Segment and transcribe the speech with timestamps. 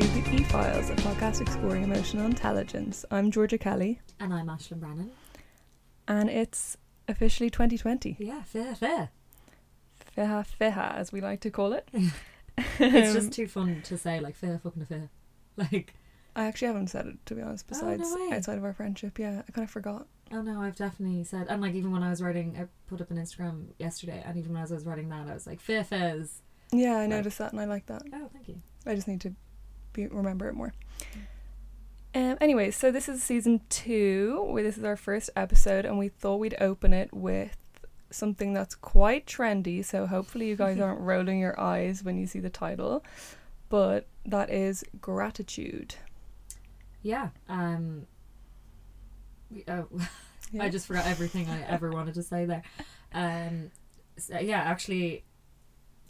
[0.00, 3.04] to the E Files, a podcast exploring emotional intelligence.
[3.10, 5.10] I'm Georgia Kelly, And I'm Ashlyn Brennan.
[6.06, 6.76] and it's
[7.08, 8.16] officially 2020.
[8.20, 9.10] Yeah, fair, fair.
[10.14, 11.88] Fair, fair, as we like to call it.
[12.80, 15.08] It's just too fun to say, like, fair fucking fair.
[15.56, 15.94] Like,
[16.36, 17.66] I actually haven't said it to be honest.
[17.72, 20.06] Oh, no Besides, outside of our friendship, yeah, I kind of forgot.
[20.32, 23.10] oh no, I've definitely said, and like, even when I was writing, I put up
[23.10, 26.42] an Instagram yesterday, and even as I was writing that, I was like, fair fairs.
[26.72, 27.08] Yeah, I Right.
[27.10, 28.02] noticed that, and I like that.
[28.12, 28.60] Oh, thank you.
[28.86, 29.34] I just need to
[29.98, 30.72] be, remember it more.
[32.14, 32.38] Um.
[32.40, 34.44] Anyways, so this is season two.
[34.48, 37.56] Where this is our first episode, and we thought we'd open it with
[38.10, 39.84] something that's quite trendy.
[39.84, 43.04] So hopefully you guys aren't rolling your eyes when you see the title,
[43.68, 45.94] but that is gratitude.
[47.02, 47.28] Yeah.
[47.48, 48.06] Um.
[49.50, 49.86] we- Oh,
[50.50, 50.62] Yeah.
[50.62, 52.62] I just forgot everything I ever wanted to say there.
[53.12, 53.70] Um.
[54.16, 55.24] So, yeah, actually,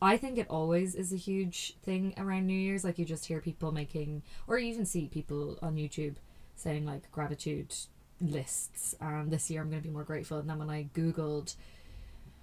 [0.01, 2.85] I think it always is a huge thing around New Year's.
[2.85, 6.17] Like you just hear people making, or you even see people on YouTube
[6.55, 7.75] saying like gratitude
[8.21, 8.95] lists.
[9.01, 10.39] And this year I'm going to be more grateful.
[10.39, 11.55] And then when I googled,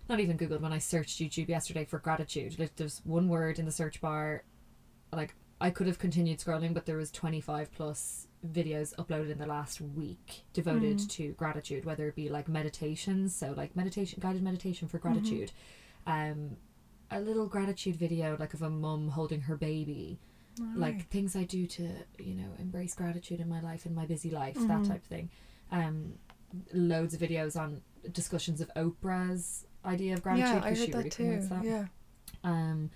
[0.10, 3.66] not even googled, when I searched YouTube yesterday for gratitude, like there's one word in
[3.66, 4.44] the search bar,
[5.14, 9.46] like I could have continued scrolling, but there was 25 plus videos uploaded in the
[9.48, 11.10] last week devoted Mm.
[11.10, 15.52] to gratitude, whether it be like meditations, so like meditation, guided meditation for gratitude,
[16.06, 16.58] um,
[17.12, 20.20] a little gratitude video like of a mum holding her baby,
[20.76, 21.90] like things I do to
[22.20, 24.88] you know embrace gratitude in my life in my busy life, that Mhm.
[24.88, 25.30] type of thing.
[25.72, 26.20] Um,
[26.74, 31.48] loads of videos on discussions of Oprah's idea of gratitude because she that really promotes
[31.50, 31.86] that Yeah,
[32.44, 32.90] um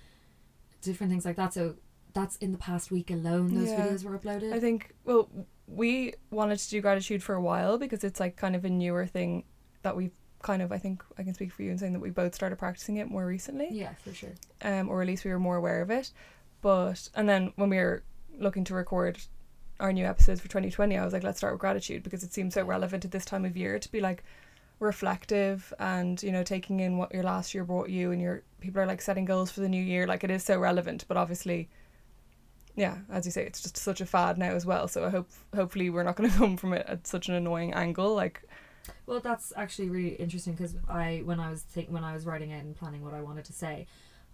[0.81, 1.75] different things like that so
[2.13, 3.83] that's in the past week alone those Yeah.
[3.83, 4.93] videos were uploaded I think.
[5.03, 5.29] Well,
[5.67, 9.05] we wanted to do gratitude for a while because it's like kind of a newer
[9.05, 9.43] thing
[9.83, 10.71] that we've kind of.
[10.71, 13.09] I think I can speak for you in saying that we both started practicing it
[13.09, 13.67] more recently.
[13.71, 16.11] yeah for sure um, or at least we were more aware of it.
[16.61, 18.03] But and then when we were
[18.37, 19.19] looking to record
[19.79, 22.53] our new episodes for 2020, I was like, let's start with gratitude because it seems
[22.53, 24.23] so relevant at this time of year to be like
[24.79, 28.81] reflective and you know taking in what your last year brought you and your people
[28.81, 30.05] are like setting goals for the new year.
[30.07, 31.69] Like it is so relevant, but obviously.
[32.75, 34.87] Yeah, as you say, it's just such a fad now as well.
[34.87, 37.73] So I hope, hopefully, we're not going to come from it at such an annoying
[37.73, 38.15] angle.
[38.15, 38.43] Like,
[39.05, 42.51] well that's actually really interesting because i when i was think when i was writing
[42.51, 43.85] it and planning what i wanted to say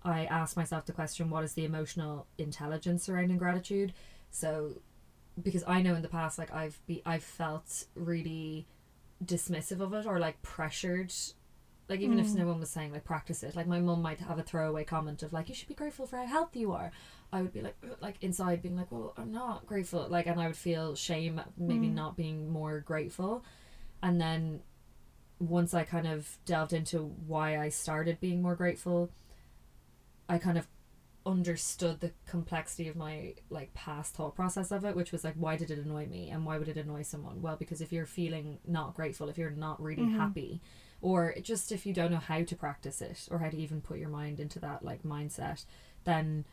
[0.03, 3.93] i asked myself the question what is the emotional intelligence surrounding gratitude
[4.31, 4.71] so
[5.41, 8.65] because i know in the past like i've be i've felt really
[9.23, 11.11] dismissive of it or like pressured
[11.87, 12.35] like even if Mm.
[12.35, 15.23] no one was saying like practice it like my mum might have a throwaway comment
[15.23, 16.91] of like you should be grateful for how healthy you are
[17.31, 20.47] i would be like like inside being like well i'm not grateful like and i
[20.47, 21.93] would feel shame maybe Mm.
[21.93, 23.43] not being more grateful
[24.05, 24.61] and then
[25.39, 29.09] once i kind of delved into why i started being more grateful
[30.29, 30.67] i kind of
[31.25, 35.55] understood the complexity of my like past thought process of it which was like why
[35.57, 38.59] did it annoy me and why would it annoy someone well because if you're feeling
[38.67, 40.17] not grateful if you're not really Mhm.
[40.17, 40.61] happy
[41.01, 43.97] or just if you don't know how to practice it or how to even put
[43.97, 45.65] your mind into that like mindset
[46.03, 46.45] then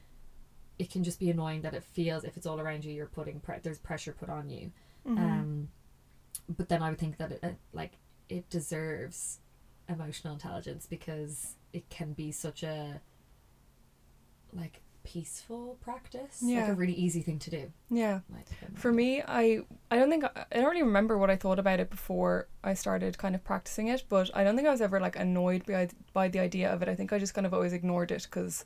[0.79, 3.41] it can just be annoying that it feels if it's all around you you're putting
[3.41, 4.73] pre- there's pressure put on you
[5.07, 5.19] mhm.
[5.19, 5.69] um
[6.57, 7.93] but then i would think that it, it like
[8.29, 9.39] it deserves
[9.89, 13.01] emotional intelligence because it can be such a
[14.53, 18.21] like peaceful practice like a really easy thing to do yeah.
[18.33, 21.81] like For me, I I don't think I don't really remember what I thought about
[21.81, 25.01] it before I started kind of practicing it, but I don't think I was ever
[25.01, 26.89] like annoyed by by the idea of it.
[26.89, 28.65] I think I just kind of always ignored it because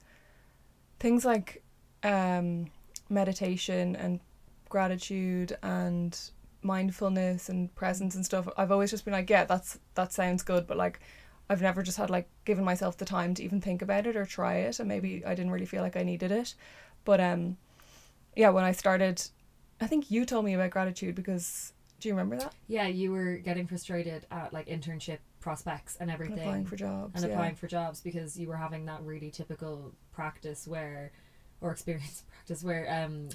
[1.00, 1.62] things like
[2.02, 2.70] um,
[3.08, 4.20] meditation and
[4.68, 6.18] gratitude and
[6.66, 8.48] mindfulness and presence and stuff.
[8.56, 11.00] I've always just been like, yeah, that's that sounds good, but like.
[11.48, 14.26] I've never just had like given myself the time to even think about it or
[14.26, 16.56] try it, and maybe I didn't really feel like I needed it.
[17.04, 17.56] But um,
[18.34, 19.22] yeah, when I started,
[19.80, 22.54] I think you told me about gratitude because do you remember that?
[22.68, 26.38] yeah you were getting frustrated at like internship prospects and everything.
[26.38, 27.12] And applying for jobs.
[27.14, 27.34] and yeah.
[27.34, 31.12] applying for jobs because you were having that really typical practice where
[31.60, 33.28] or experience practice where um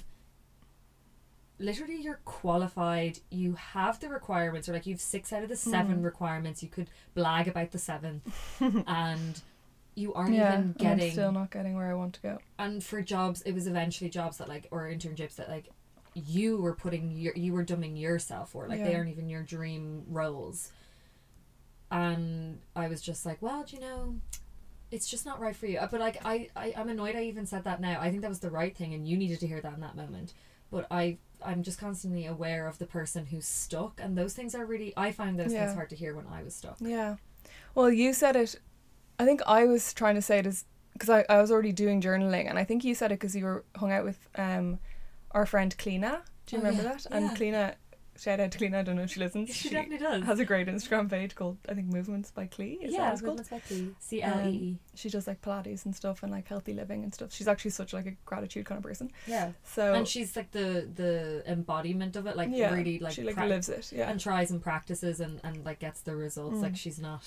[1.62, 3.18] literally you're qualified.
[3.30, 6.04] You have the requirements or like you've six out of the seven Mm.
[6.04, 6.62] requirements.
[6.62, 8.26] You could blag about the seventh
[8.86, 9.40] and
[9.94, 12.38] you aren't yeah, even getting I'm still not getting where I want to go.
[12.58, 15.68] and for jobs it was eventually jobs that like or internships that like
[16.14, 18.66] you were putting your you were dumbing yourself for.
[18.68, 20.70] Like they aren't even your dream roles.
[21.90, 24.16] And i was just like well do you know
[24.90, 25.78] it's just not right for you.
[25.78, 27.98] Uh, but like I, I i'm annoyed i even said that now.
[28.00, 29.96] I think that was the right thing and you needed to hear that in that
[29.96, 30.32] moment.
[30.70, 34.64] But i i'm just constantly aware of the person who's stuck and those things are
[34.66, 35.64] really i find those Yeah.
[35.66, 37.16] things hard to hear when i was stuck Yeah.
[37.74, 38.56] Well, you said it.
[39.18, 42.00] I think I was trying to say it as because I, I was already doing
[42.02, 44.78] journaling, and I think you said it because you were hung out with um
[45.30, 46.20] our friend Kleena.
[46.46, 47.06] Do you Oh, remember yeah, that?
[47.10, 47.34] And yeah.
[47.34, 47.74] Kleena,
[48.18, 48.78] shout out to Kleena.
[48.78, 49.54] I don't know if she listens.
[49.54, 50.24] She definitely does.
[50.24, 52.78] has a great Instagram page called I think Movements by Clee.
[52.82, 53.38] Is that yeah, what it's called?
[53.38, 54.78] Movements by C L E E.
[54.94, 57.32] She does like Pilates and stuff and like healthy living and stuff.
[57.32, 59.10] She's actually such like a gratitude kind of person.
[59.26, 59.52] Yeah.
[59.64, 63.34] So and she's like the the embodiment of it, like yeah, really like, she like
[63.34, 63.92] prac- lives it.
[63.92, 64.10] Yeah.
[64.10, 66.58] and tries and practices and and like gets the results.
[66.58, 66.62] Mm.
[66.62, 67.26] Like she's not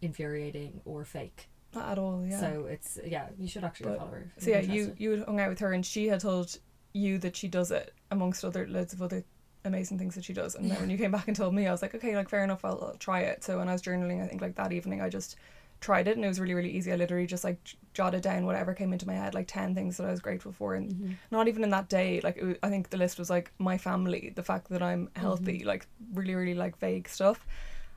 [0.00, 1.48] infuriating or fake.
[1.74, 2.24] Not at all.
[2.26, 2.40] Yeah.
[2.40, 4.32] So it's yeah, you should actually But- follow her.
[4.38, 6.58] So yeah, you you hung out with her and she had told
[6.92, 9.24] you that she does it amongst other loads of other
[9.64, 10.54] amazing things that she does.
[10.54, 12.44] And then when you came back and told me, I was like, okay, like fair
[12.44, 13.44] enough, I'll, I'll try it.
[13.44, 15.36] So when I was journaling, I think like that evening, I just
[15.80, 16.92] tried it and it was really really easy.
[16.92, 19.96] I literally just like j- jotted down whatever came into my head, like ten things
[19.96, 21.16] that I was grateful for, and Mhm.
[21.32, 22.20] not even in that day.
[22.22, 25.10] Like it was, I think the list was like my family, the fact that I'm
[25.16, 27.46] healthy, like really really like vague stuff.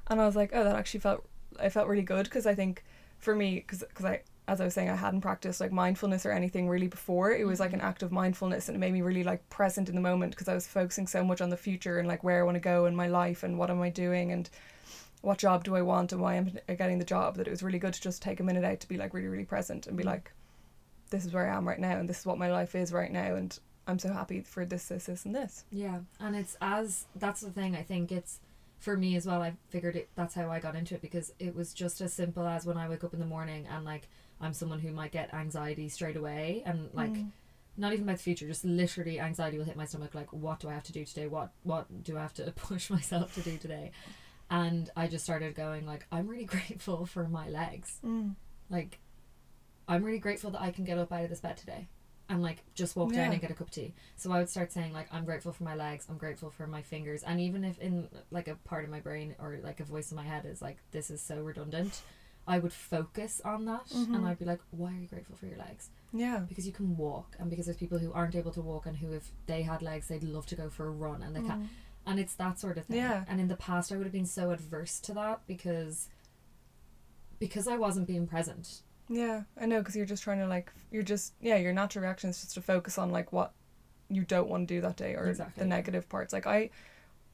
[0.08, 1.26] And I was like, oh, that actually felt
[1.60, 2.84] I felt really good because I think
[3.20, 6.70] for me because I as I was saying I hadn't practiced like mindfulness or anything
[6.70, 7.32] really before.
[7.32, 9.96] It was like an act of mindfulness and it made me really like present in
[9.96, 12.44] the moment because I was focusing so much on the future and like where I
[12.44, 14.50] want to go in my life and what am I doing and
[15.22, 17.80] what job do I want and why I'm getting the job that it was really
[17.80, 20.04] good to just take a minute out to be like really really present and be
[20.04, 20.08] Mm.
[20.08, 20.32] like
[21.10, 23.12] this is where I am right now and this is what my life is right
[23.12, 23.58] now and
[23.88, 25.64] I'm so happy for this this this and this.
[25.72, 27.76] Yeah, and it's as that's the thing.
[27.76, 28.40] I think it's
[28.80, 29.42] for me as well.
[29.42, 30.10] I figured it.
[30.16, 32.90] That's how I got into it because it was just as simple as when I
[32.90, 34.08] wake up in the morning and like
[34.42, 37.32] I'm someone who might get anxiety straight away and like Mm.
[37.78, 40.14] not even about the future, just literally anxiety will hit my stomach.
[40.16, 41.28] Like, what do I have to do today?
[41.28, 43.92] What what do I have to push myself to do today?
[44.50, 48.00] And I just started going like, I'm really grateful for my legs.
[48.06, 48.36] Mm.
[48.70, 49.00] Like,
[49.88, 51.88] I'm really grateful that I can get up out of this bed today
[52.28, 53.94] and like just walk down and get a cup of tea.
[54.16, 56.08] So I would start saying like, I'm grateful for my legs.
[56.10, 57.22] I'm grateful for my fingers.
[57.22, 60.16] And even if in like a part of my brain or like a voice in
[60.16, 62.02] my head is like, this is so redundant,
[62.48, 64.16] I would focus on that Mhm.
[64.16, 65.90] and I'd be like, why are you grateful for your legs?
[66.14, 66.40] Yeah.
[66.40, 69.12] Because you can walk and because there's people who aren't able to walk and who
[69.14, 71.68] if they had legs they'd love to go for a run and they can't Mm.
[72.06, 72.98] and it's that sort of thing.
[72.98, 73.26] Yeah.
[73.28, 76.10] And in the past, I would have been so adverse to that because
[77.40, 78.82] because I wasn't being present.
[79.10, 82.30] Yeah, I know because you're just trying to like you're just yeah your natural reaction
[82.30, 83.54] is just to focus on like what
[84.10, 85.62] you don't want to do that day or Exactly.
[85.64, 86.32] the negative parts.
[86.32, 86.70] Like I,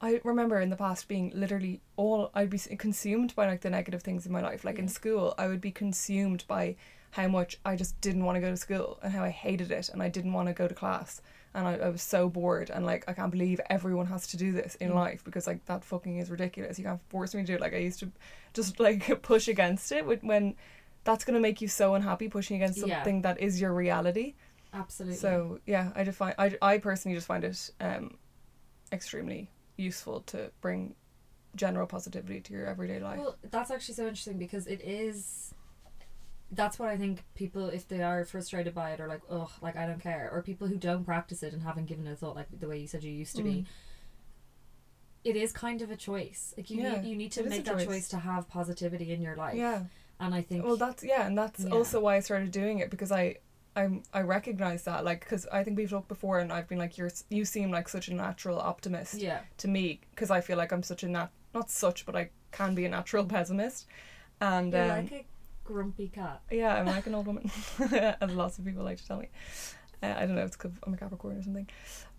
[0.02, 4.02] I remember in the past being literally all I'd be consumed by like the negative
[4.02, 4.64] things in my life.
[4.64, 6.74] Like in school, I would be consumed by
[7.12, 9.88] how much I just didn't want to go to school and how I hated it
[9.90, 11.20] and I didn't want to go to class
[11.54, 14.50] and I, I was so bored and like I can't believe everyone has to do
[14.52, 14.94] this in Mm.
[14.94, 16.78] life because like that fucking is ridiculous.
[16.78, 17.60] You can't force me to do it.
[17.60, 18.10] Like I used to
[18.54, 20.54] just like push against it when- when
[21.04, 22.96] that's gonna make you so unhappy pushing against Yeah.
[22.96, 24.34] something that is your reality.
[24.72, 25.18] Absolutely.
[25.18, 28.16] So yeah, I define I, I personally just find it um
[28.90, 29.50] extremely
[29.82, 30.94] useful to bring
[31.54, 33.18] general positivity to your everyday life.
[33.18, 35.52] well, that's actually so interesting because it is.
[36.54, 39.76] That's what I think people, if they are frustrated by it or like, oh, like
[39.76, 42.36] I don't care, or people who don't practice it and haven't given it a thought,
[42.36, 43.66] like the way you said you used to be, Mm.
[45.24, 46.52] it is kind of a choice.
[46.56, 47.86] Like you Yeah, need you need to it is a make that choice.
[47.86, 49.56] choice to have positivity in your life.
[49.56, 49.84] yeah.
[50.20, 51.70] And I think Well, that's yeah, and that's Yeah.
[51.70, 53.36] also why I started doing it because I.
[53.74, 56.98] I I recognize that like because I think we've talked before and I've been like
[56.98, 60.72] you're you seem like such a natural optimist yeah, to me because I feel like
[60.72, 63.86] I'm such a nat not such but I can be a natural pessimist
[64.40, 65.24] and you're um, like a
[65.64, 66.42] grumpy cat.
[66.50, 67.50] Yeah, I'm like an old woman,
[68.20, 69.28] as lots of people like to tell me.
[70.02, 71.68] Uh, I don't know, if it's because I'm a Capricorn or something.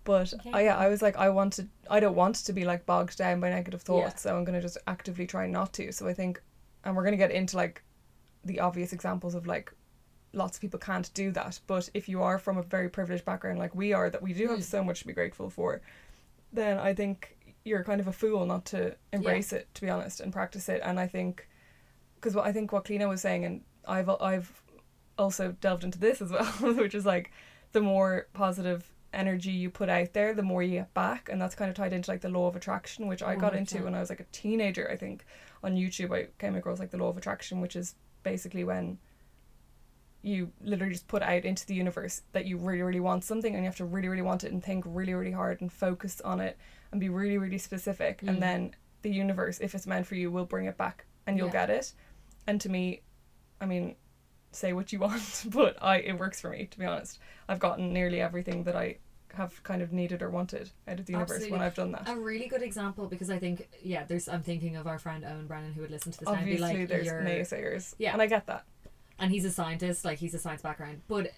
[0.04, 0.52] But Okay.
[0.52, 3.40] uh, yeah, I was like, I wanted, I don't want to be like bogged down
[3.40, 4.30] by negative thoughts, Yeah.
[4.30, 5.92] so I'm gonna just actively try not to.
[5.92, 6.40] So I think,
[6.84, 7.82] and we're gonna get into like
[8.44, 9.72] the obvious examples of like
[10.34, 11.60] lots of people can't do that.
[11.66, 14.48] But if you are from a very privileged background like we are, that we do
[14.48, 14.62] have Mm.
[14.64, 15.80] so much to be grateful for,
[16.52, 20.20] then I think you're kind of a fool not to embrace it, to be honest,
[20.20, 20.80] and practice it.
[20.84, 21.48] And I think,
[22.16, 24.62] because what I think what Kleena was saying, and I've I've
[25.18, 27.30] also delved into this as well, which is like
[27.72, 31.54] the more positive energy you put out there, the more you get back, and that's
[31.54, 34.00] kind of tied into like the law of attraction, which I got into when I
[34.00, 34.90] was like a teenager.
[34.90, 35.24] I think
[35.62, 38.98] on YouTube I came across like the law of attraction, which is basically when
[40.24, 43.62] you literally just put out into the universe that you really really want something and
[43.62, 46.40] you have to really really want it and think really really hard and focus on
[46.40, 46.56] it
[46.90, 48.22] and be really really specific.
[48.22, 48.28] Mm.
[48.28, 51.48] and then the universe if it's meant for you will bring it back and you'll
[51.48, 51.66] Yeah.
[51.66, 51.92] get it.
[52.46, 53.02] And to me
[53.60, 53.96] i mean
[54.50, 57.18] say what you want but i it works for me to be honest.
[57.48, 58.96] I've gotten nearly everything that i
[59.34, 62.08] have kind of needed or wanted out of the universe when i've done that.
[62.08, 65.46] A really good example because I think yeah, there's I'm thinking of our friend Owen
[65.48, 67.94] Brennan who would listen to this now and be obviously like, there's you're, naysayers.
[67.98, 68.12] Yeah.
[68.14, 68.64] and i get that
[69.18, 71.30] and he's a scientist, like he's a science background, but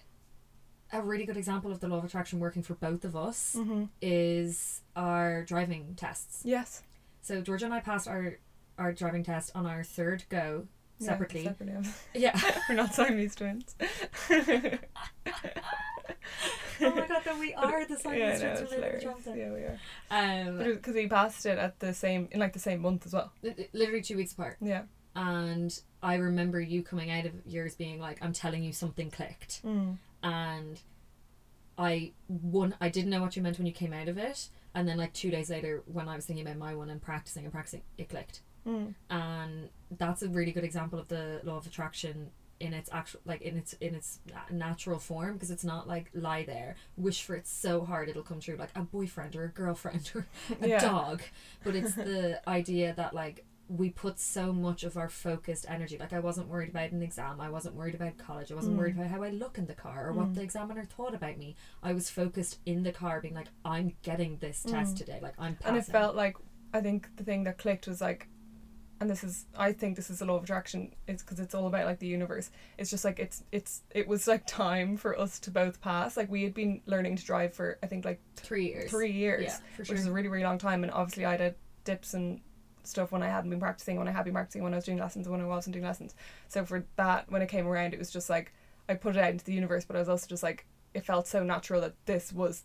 [0.93, 3.85] a really good example of the law of attraction working for both of us mm-hmm.
[4.01, 6.41] is our driving tests.
[6.45, 6.81] yes
[7.21, 8.37] So Georgia and I passed our
[8.77, 10.67] our driving test on our third go
[10.99, 11.43] Yeah, separately.
[11.43, 12.39] separately Yeah.
[12.69, 13.75] we're not siamese twins
[14.29, 14.39] oh
[16.79, 19.03] my god, then we are the same yeah, as no, Trent it's from Lady hilarious.
[19.03, 19.35] Trumpet.
[19.37, 19.79] Yeah, we are.
[20.49, 23.31] Um, Because he passed it at the same in like the same month as well.
[23.41, 24.57] li- li- literally two weeks apart.
[24.61, 24.83] Yeah.
[25.17, 29.65] And I remember you coming out of yours being like, I'm telling you something clicked.
[29.65, 29.97] Mm.
[30.21, 30.79] And
[31.77, 34.49] I one I didn't know what you meant when you came out of it.
[34.75, 37.43] And then like two days later when I was thinking about my one and practicing
[37.45, 38.41] and practicing, it clicked.
[38.67, 38.93] Mm.
[39.09, 43.41] And that's a really good example of the law of attraction in its actual like
[43.41, 44.19] in its in its
[44.51, 48.39] natural form because it's not like lie there wish for it so hard it'll come
[48.39, 50.25] true like a boyfriend or a girlfriend or
[50.59, 50.79] a Yeah.
[50.79, 51.21] dog
[51.63, 56.13] but it's the idea that like we put so much of our focused energy like
[56.13, 58.79] i wasn't worried about an exam i wasn't worried about college i wasn't Mm.
[58.79, 60.35] worried about how i look in the car or what Mm.
[60.35, 64.37] the examiner thought about me i was focused in the car being like i'm getting
[64.37, 64.97] this test Mm.
[64.99, 65.67] today like i'm passing.
[65.75, 66.35] And it felt like
[66.73, 68.27] I think the thing that clicked was like,
[68.99, 70.93] and this is I think this is the law of attraction.
[71.07, 72.51] It's because it's all about like the universe.
[72.77, 76.17] It's just like it's it's it was like time for us to both pass.
[76.17, 79.43] Like we had been learning to drive for I think like three years three years,
[79.45, 80.83] yeah for sure which is a really really long time.
[80.83, 81.55] And obviously I had
[81.85, 82.41] dips and
[82.87, 84.97] stuff when I hadn't been practicing, when I had been practicing, when I was doing
[84.97, 86.15] lessons, and when I wasn't doing lessons.
[86.47, 88.53] So for that, when it came around, it was just like
[88.89, 91.27] I put it out into the universe, but I was also just like it felt
[91.27, 92.63] so natural that this was.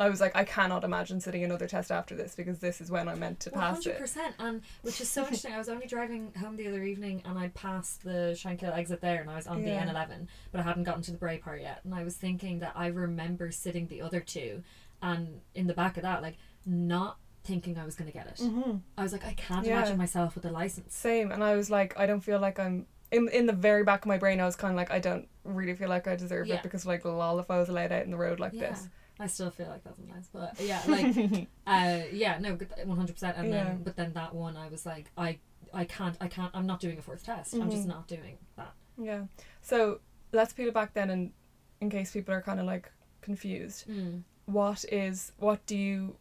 [0.00, 3.08] I was like, I cannot imagine sitting another test after this because this is when
[3.08, 3.98] I'm meant to pass hundred it.
[3.98, 5.52] percent, and which is so interesting.
[5.52, 9.20] I was only driving home the other evening, and I passed the Shankill exit there,
[9.20, 9.84] and I was on Yeah.
[9.84, 11.80] the N11, but I hadn't gotten to the Bray part yet.
[11.84, 14.62] And I was thinking that I remember sitting the other two,
[15.02, 18.36] and in the back of that, like not thinking I was going to get it.
[18.36, 18.76] Mm-hmm.
[18.98, 19.78] I was like, I can't Yeah.
[19.78, 20.94] imagine myself with a license.
[20.94, 24.00] Same, and I was like, I don't feel like I'm in in the very back
[24.04, 24.38] of my brain.
[24.40, 26.56] I was kind of like, I don't really feel like I deserve Yeah.
[26.56, 28.88] it because like, lol, if I was allowed out in the road like yeah, this.
[29.18, 32.50] I still feel like that sometimes, but yeah, like uh yeah no
[32.84, 35.38] one hundred percent and then but then that one I was like I
[35.74, 37.94] I can't I can't I'm not doing a fourth test I'm just Mhm.
[37.96, 38.72] not doing that
[39.08, 39.22] Yeah.
[39.62, 40.00] So
[40.32, 41.32] let's peel it back then, and
[41.80, 42.86] in case people are kind of like
[43.22, 44.22] confused, mm.
[44.46, 46.16] what is what do you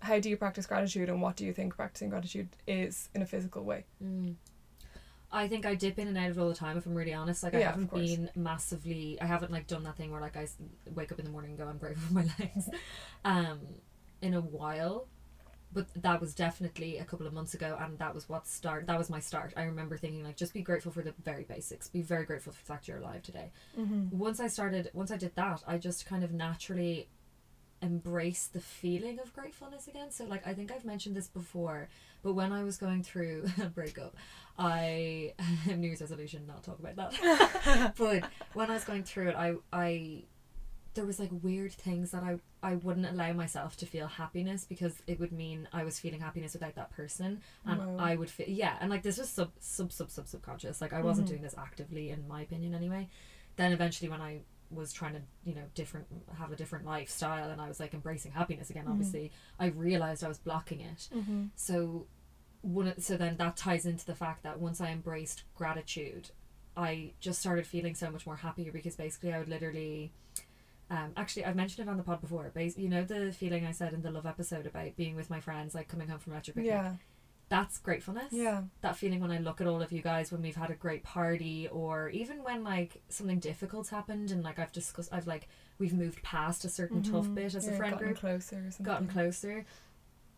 [0.00, 3.26] how do you practice gratitude and what do you think practicing gratitude is in a
[3.26, 3.84] physical way?
[4.02, 4.34] Mm.
[5.30, 7.12] I think I dip in and out of it all the time if I'm really
[7.12, 7.42] honest.
[7.42, 10.46] Like I Yeah, haven't been massively I haven't like done that thing where like I
[10.94, 12.68] wake up in the morning and go I'm grateful for my legs.
[13.24, 13.60] Um
[14.22, 15.06] in a while
[15.70, 18.96] but that was definitely a couple of months ago and that was what start that
[18.96, 19.52] was my start.
[19.54, 21.88] I remember thinking like just be grateful for the very basics.
[21.88, 23.50] Be very grateful for the fact you're alive today.
[23.78, 24.16] Mm-hmm.
[24.18, 27.08] once I started, once I did that, I just kind of naturally
[27.82, 30.10] embraced the feeling of gratefulness again.
[30.10, 31.88] So, like, I think I've mentioned this before,
[32.22, 34.16] but when I was going through a breakup,
[34.58, 35.34] I
[35.66, 37.94] New Year's resolution not talk about that.
[37.98, 40.24] but when I was going through it, I I
[40.94, 44.94] there was like weird things that I I wouldn't allow myself to feel happiness because
[45.06, 47.96] it would mean I was feeling happiness without that person, and Wow.
[48.00, 50.80] I would feel yeah, and like this was sub sub sub sub subconscious.
[50.80, 51.30] Like I wasn't Mhm.
[51.30, 53.08] doing this actively, in my opinion, anyway.
[53.54, 56.06] Then eventually, when I was trying to you know different
[56.38, 58.90] have a different lifestyle and I was like embracing happiness again, Mhm.
[58.90, 61.08] obviously, I realized I was blocking it.
[61.14, 61.44] Mm-hmm.
[61.56, 62.06] So
[62.62, 66.30] one so then that ties into the fact that once I embraced gratitude,
[66.76, 70.12] I just started feeling so much more happier because basically I would literally
[70.90, 72.50] um, actually I've mentioned it on the pod before.
[72.54, 75.38] but you know the feeling I said in the love episode about being with my
[75.40, 76.72] friends, like coming home from electric picnic.
[76.72, 76.94] yeah
[77.50, 78.32] That's gratefulness.
[78.32, 80.74] yeah That feeling when I look at all of you guys when we've had a
[80.74, 85.48] great party, or even when like something difficult's happened and like I've discussed, I've like
[85.78, 87.34] we've moved past a certain tough Mhm.
[87.34, 88.84] bit as yeah, a friend gotten group closer or something.
[88.84, 89.64] gotten closer,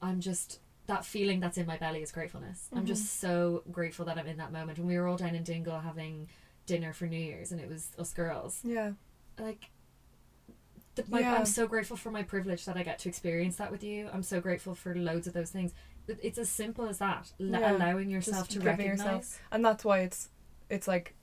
[0.00, 2.69] I'm just that feeling that's in my belly is gratefulness.
[2.73, 2.87] I'm Mhm.
[2.87, 4.79] just so grateful that I'm in that moment.
[4.79, 6.29] When we were all down in Dingle having
[6.67, 8.93] dinner for New Year's and it was us girls, yeah
[9.38, 9.71] like.
[10.97, 11.35] The, my, Yeah.
[11.37, 14.09] I'm so grateful for my privilege that I get to experience that with you.
[14.12, 15.73] I'm so grateful for loads of those things.
[16.11, 17.33] It- It's as simple as that.
[17.40, 17.73] L- Yeah.
[17.76, 18.99] allowing yourself Just to recognize.
[18.99, 20.29] yourself- and that's why it's
[20.69, 21.14] it's like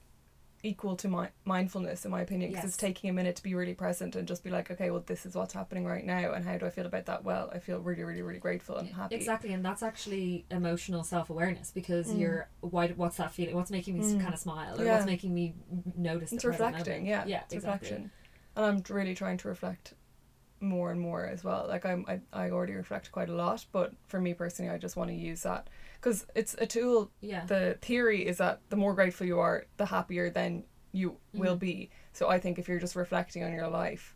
[0.64, 2.74] equal to my mindfulness in my opinion because Yes.
[2.74, 5.24] it's taking a minute to be really present and just be like okay well this
[5.26, 7.80] is what's happening right now and how do i feel about that well i feel
[7.80, 12.20] really really really grateful and happy Exactly, and that's actually emotional self awareness because Mm.
[12.20, 13.56] you're why what's that feeling?
[13.56, 14.20] What's making me Mm.
[14.20, 14.94] kind of smile, or Yeah.
[14.96, 15.54] what's making me
[15.96, 16.34] notice?
[16.34, 17.90] it's reflecting yeah yeah, it's exactly.
[17.90, 18.12] reflection
[18.56, 19.94] and i'm really trying to reflect
[20.60, 21.66] more and more as well.
[21.68, 24.96] Like i'm i, I already reflect quite a lot but for me personally i just
[24.96, 25.68] want to use that.
[26.00, 29.86] Because it's a tool Yeah, the theory is that the more grateful you are the
[29.86, 31.60] happier then you will Mhm.
[31.60, 31.90] be.
[32.14, 34.16] So i think if you're just reflecting on your life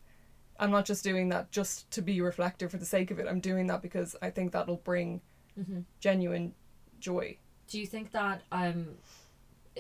[0.59, 3.27] i'm not just doing that just to be reflective for the sake of it.
[3.27, 5.21] I'm doing that because i think that'll bring
[5.55, 6.53] hmm genuine
[6.99, 7.37] joy.
[7.67, 8.95] Do you think that um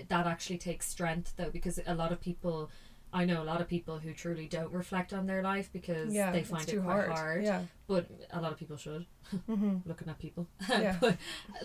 [0.07, 1.49] that actually takes strength though?
[1.49, 2.69] Because a lot of people,
[3.13, 6.31] I know a lot of people who truly don't reflect on their life because yeah
[6.31, 7.11] they find it quite hard.
[7.11, 7.43] hard.
[7.43, 9.05] yeah But a lot of people should.
[9.47, 10.95] hmm Looking at people, Yeah.
[11.01, 11.17] but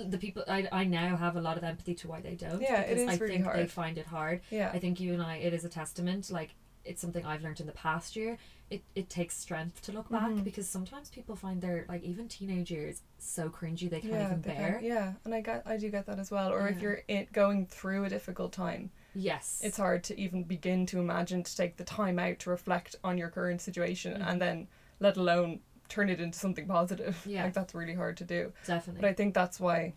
[0.07, 2.61] the people I, I now have a lot of empathy to why they don't.
[2.61, 4.41] Yeah, it is I really think they find it hard.
[4.50, 6.31] yeah I think you and I, it is a testament.
[6.31, 8.38] Like it's something I've learned in the past year.
[8.71, 10.43] It, it takes strength to look back Mhm.
[10.43, 14.43] because sometimes people find their like even teenage years so cringy they can't yeah, even
[14.43, 14.81] they can- bear.
[14.83, 16.50] yeah, and I get I do get that as well.
[16.53, 20.85] Or if you're it going through a difficult time, Yes, it's hard to even begin
[20.87, 24.26] to imagine to take the time out to reflect on your current situation Mhm.
[24.28, 24.68] and then
[25.00, 27.23] let alone turn it into something positive.
[27.26, 27.44] Yeah.
[27.44, 28.52] Like that's really hard to do.
[28.66, 29.00] definitely.
[29.00, 29.94] But I think that's why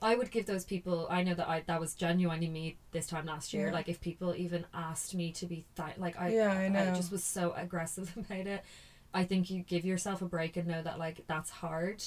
[0.00, 1.06] I would give those people.
[1.10, 3.66] I know that I that was genuinely me this time last year.
[3.68, 3.72] Yeah.
[3.72, 6.94] Like if people even asked me to be th- like I Yeah, I know.
[6.94, 8.62] just was so aggressive about it.
[9.12, 12.02] I think you give yourself a break and know that like that's hard.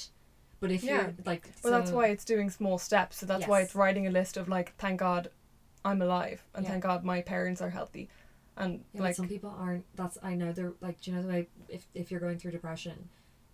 [0.60, 1.02] But if Yeah.
[1.02, 3.18] you're like Well, that's why it's doing small steps.
[3.18, 5.30] So that's why it's writing a list of like, thank God,
[5.84, 6.70] I'm alive, and Yeah.
[6.72, 8.08] thank God my parents are healthy,
[8.56, 9.84] and Yeah, like some people aren't.
[9.96, 11.00] That's I know they're like.
[11.00, 13.08] Do you know the way if if you're going through depression,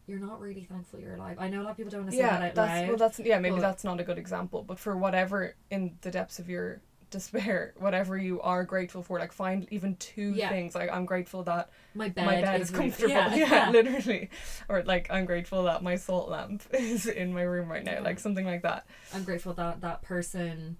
[0.06, 1.36] you're not really thankful you're alive.
[1.38, 2.88] I know a lot of people don't want to say yeah, that out that's loud.
[2.88, 6.38] well, that's yeah, maybe that's not a good example, but for whatever in the depths
[6.38, 6.80] of your
[7.10, 10.48] despair, whatever you are grateful for, like find even two Yeah.
[10.48, 10.74] things.
[10.74, 13.14] Like I'm grateful that my bed, my bed is is comfortable.
[13.14, 14.30] Yeah, Yeah, literally,
[14.68, 18.18] or like I'm grateful that my salt lamp is in my room right now, like
[18.18, 18.86] something like that.
[19.14, 20.76] I'm grateful that that person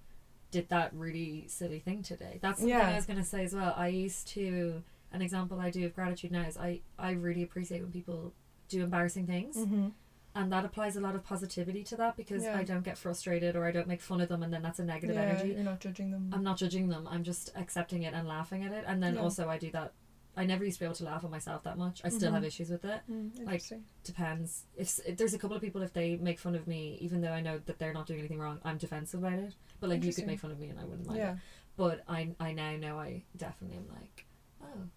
[0.51, 2.39] did that really silly thing today.
[2.41, 2.89] That's something Yeah.
[2.89, 3.73] I was gonna say as well.
[3.75, 7.81] I used to an example I do of gratitude now is I I really appreciate
[7.81, 8.33] when people
[8.69, 9.87] do embarrassing things, Mm-hmm.
[10.35, 12.57] and that applies a lot of positivity to that because Yeah.
[12.57, 14.83] I don't get frustrated or I don't make fun of them, and then that's a
[14.85, 15.49] negative yeah, energy.
[15.53, 16.29] You're not judging them.
[16.33, 17.07] I'm not judging them.
[17.09, 19.93] I'm just accepting it and laughing at it, and then also I do that.
[20.37, 21.99] I never used to be able to laugh at myself that much.
[22.05, 22.35] I still Mhm.
[22.35, 23.01] have issues with it.
[23.09, 23.63] Mm, like.
[24.03, 24.63] Depends.
[24.77, 27.31] If, if there's a couple of people, if they make fun of me, even though
[27.33, 29.53] I know that they're not doing anything wrong, I'm defensive about it.
[29.79, 31.19] But like you could make fun of me and I wouldn't mind.
[31.19, 31.21] it.
[31.23, 31.37] yeah.
[31.75, 34.25] But I I now know I definitely am like,
[34.63, 34.87] oh,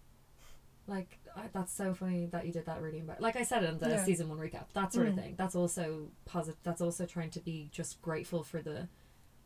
[0.87, 2.99] like I, that's so funny that you did that really.
[3.01, 3.19] Embar-.
[3.19, 4.03] Like I said in the Yeah.
[4.05, 5.21] season one recap, that sort of Mm.
[5.21, 5.35] thing.
[5.37, 6.59] That's also positive.
[6.63, 8.87] That's also trying to be just grateful for the.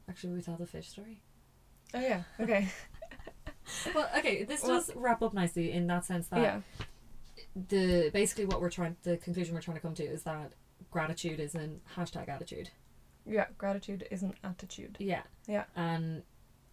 [0.09, 1.21] Actually, we tell the fish story.
[1.93, 2.23] Oh yeah.
[2.39, 2.67] Okay.
[3.93, 6.61] Well, okay, this Well- does wrap up nicely in that sense that yeah.
[7.69, 10.51] the basically what we're trying the conclusion we're trying to come to is that
[10.91, 12.69] gratitude is an hashtag attitude.
[13.25, 13.47] Yeah.
[13.57, 14.97] Gratitude is an attitude.
[14.99, 15.23] Yeah.
[15.47, 15.65] Yeah.
[15.75, 16.23] And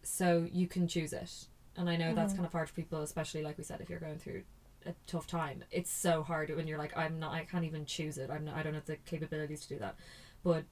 [0.03, 1.47] so you can choose it.
[1.77, 2.37] And I know that's Mhm.
[2.37, 4.43] kind of hard for people, especially like we said, if you're going through
[4.85, 5.65] a tough time.
[5.71, 8.31] It's so hard when you're like, I'm not I can't even choose it.
[8.31, 9.97] I'm not I don't have the capabilities to do that.
[10.43, 10.65] But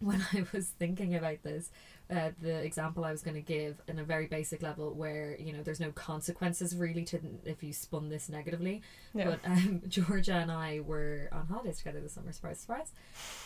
[0.00, 1.70] when I was thinking about this,
[2.12, 5.52] uh, the example I was going to give in a very basic level where you
[5.52, 8.82] know there's no consequences really to if you spun this negatively
[9.14, 9.30] Yeah.
[9.30, 12.92] but um, Georgia and I were on holidays together this summer, surprise, surprise.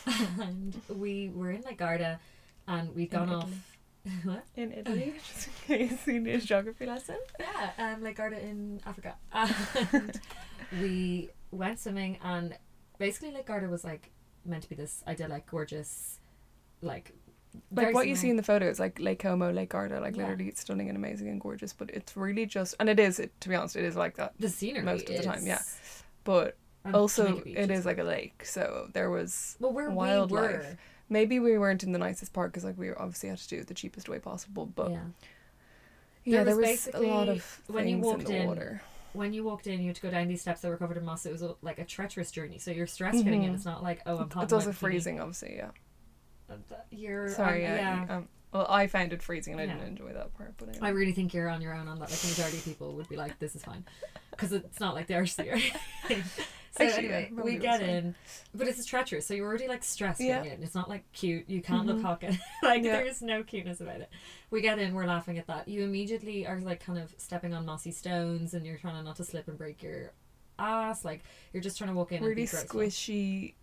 [0.41, 2.19] and we were in Lake Garda
[2.67, 3.49] and we'd gone off.
[4.23, 4.43] what?
[4.55, 5.53] in Italy, just in
[5.87, 7.17] case you need a geography lesson.
[7.39, 9.15] Yeah, um, Lake Garda in Africa.
[9.33, 10.19] And
[10.81, 12.57] we went swimming and
[12.99, 14.11] basically Lake Garda was like
[14.45, 16.19] meant to be this idyllic, gorgeous,
[16.81, 17.13] like.
[17.71, 20.23] Like what you see in the photos, like Lake Como, Lake Garda, like Yeah.
[20.23, 21.73] literally it's stunning and amazing and gorgeous.
[21.73, 23.19] But it's really just, and it is.
[23.19, 24.33] It, to be honest, it is like that.
[24.39, 25.61] the scenery most of the time, yeah.
[26.23, 30.51] But and also, it is like a lake, so there was Well, where wildlife.
[30.51, 30.77] we were.
[31.09, 33.67] maybe we weren't in the nicest part because like we obviously had to do it
[33.67, 34.65] the cheapest way possible.
[34.65, 34.99] But yeah.
[36.23, 38.81] yeah, There there was was, a lot of when you walked in the in, water.
[39.13, 41.05] when you walked in, you had to go down these steps that were covered in
[41.05, 41.25] moss.
[41.25, 42.57] It was like a treacherous journey.
[42.59, 43.49] So you're stressed getting in.
[43.49, 43.55] Mm-hmm.
[43.55, 44.41] It's not like oh, I'm.
[44.43, 45.55] It's also freezing, obviously.
[45.57, 45.71] Yeah.
[46.91, 47.61] You're Sorry.
[47.61, 48.05] yeah.
[48.07, 48.15] yeah.
[48.17, 49.73] Um, well, I found it freezing and I Yeah.
[49.73, 50.53] didn't enjoy that part.
[50.57, 52.09] But I really think you're on your own on that.
[52.09, 53.83] Like the majority of people would be like, "This is fine,"
[54.31, 55.59] because it's not like the Arctic or.
[56.71, 58.13] So Actually, anyway, we get in,
[58.53, 59.25] but it's treacherous.
[59.25, 60.43] So you're already like stressed Yeah.
[60.43, 60.63] getting in.
[60.63, 61.49] It's not like cute.
[61.49, 61.95] You can't Mhm.
[61.95, 62.21] look hot.
[62.63, 62.97] like Yeah.
[63.01, 64.09] there's no cuteness about it.
[64.51, 64.93] We get in.
[64.93, 65.67] We're laughing at that.
[65.67, 69.23] You immediately are like kind of stepping on mossy stones, and you're trying not to
[69.23, 70.11] slip and break your
[70.59, 71.03] ass.
[71.03, 73.55] Like you're just trying to walk in and really squishy,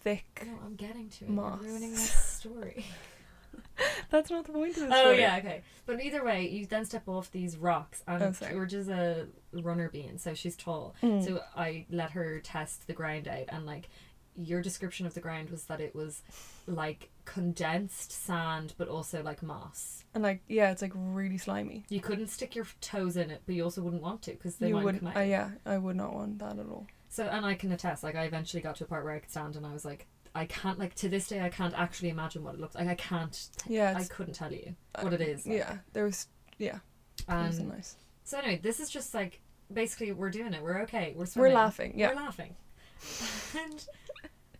[0.00, 0.42] thick.
[0.46, 1.30] No, I'm getting to it.
[1.30, 1.60] Moss.
[1.62, 2.86] You're ruining my story.
[4.10, 4.92] That's not the point of this.
[4.92, 5.62] Oh yeah, okay.
[5.86, 8.52] But either way, you then step off these rocks, and Oh, sorry.
[8.52, 10.94] George is a runner bean, so she's tall.
[11.02, 11.24] Mm.
[11.24, 13.88] So I let her test the ground out, and like
[14.36, 16.22] your description of the ground was that it was
[16.66, 20.04] like condensed sand, but also like moss.
[20.14, 21.84] And like, yeah, it's like really slimy.
[21.88, 24.68] You couldn't stick your toes in it, but you also wouldn't want to because they
[24.68, 25.02] you might wouldn't.
[25.02, 25.16] come out.
[25.16, 26.86] Uh, yeah, I would not want that at all.
[27.10, 29.30] So and I can attest, like I eventually got to a part where I could
[29.30, 30.06] stand, and I was like.
[30.32, 32.86] I can't like to this day I can't actually imagine what it looks like.
[32.86, 35.44] I can't Yeah, I it's, couldn't tell you what it is.
[35.44, 35.56] like.
[35.56, 35.78] yeah.
[35.92, 36.28] There was.
[36.56, 36.78] Yeah,
[37.18, 37.96] it was Um, nice.
[38.22, 39.40] So anyway, this is just like
[39.72, 40.62] basically we're doing it.
[40.62, 41.14] We're okay.
[41.16, 41.54] We're We're swimming.
[41.54, 41.94] laughing.
[41.96, 42.54] Yeah, We're laughing.
[43.58, 43.84] and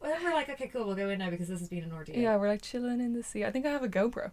[0.00, 0.86] well, we're like, okay, cool.
[0.86, 2.16] We'll go in now because this has been an ordeal.
[2.16, 2.36] yeah.
[2.36, 3.44] We're like chilling in the sea.
[3.44, 4.32] I think I have a GoPro.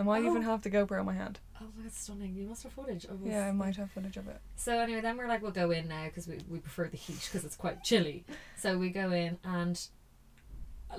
[0.00, 0.50] I might even Oh.
[0.50, 1.38] have the GoPro in my hand.
[1.60, 2.34] Oh my god, stunning!
[2.34, 3.28] You must have footage of us.
[3.28, 4.40] Yeah, I might have footage of it.
[4.56, 7.20] So anyway, then we're like, we'll go in now because we we prefer the heat
[7.30, 8.24] because it's quite chilly.
[8.56, 9.78] So we go in and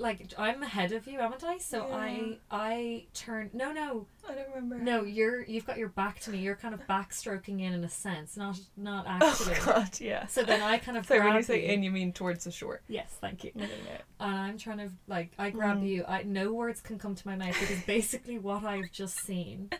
[0.00, 1.58] like I'm ahead of you, haven't I?
[1.58, 1.94] So Yeah.
[1.96, 3.50] I I turn.
[3.52, 4.78] No, no, I don't remember.
[4.78, 5.02] no.
[5.04, 6.38] You're you've got your back to me.
[6.38, 9.52] You're kind of backstroking in in a sense, not not actually.
[9.52, 9.72] Oh actually.
[9.72, 10.26] god, yeah.
[10.26, 11.72] So then I kind of So when you say you.
[11.72, 12.80] in, you mean towards the shore.
[12.88, 13.52] Yes, thank you.
[13.54, 13.96] No, no, no.
[14.26, 15.88] And I'm trying to like I grab Mm.
[15.88, 16.04] you.
[16.08, 19.70] I no words can come to my mouth because basically what I've just seen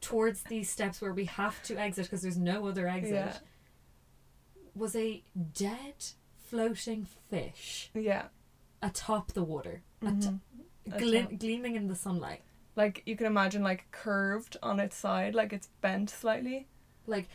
[0.00, 3.32] towards these steps where we have to exit because there's no other exit Yeah.
[4.74, 5.22] was a
[5.54, 5.94] dead
[6.46, 8.26] floating fish Yeah.
[8.82, 10.40] Atop the water, at- Mhm.
[10.98, 12.42] glim- gleaming in the sunlight.
[12.76, 16.68] Like you can imagine, like curved on its side, like it's bent slightly.
[17.06, 17.28] Like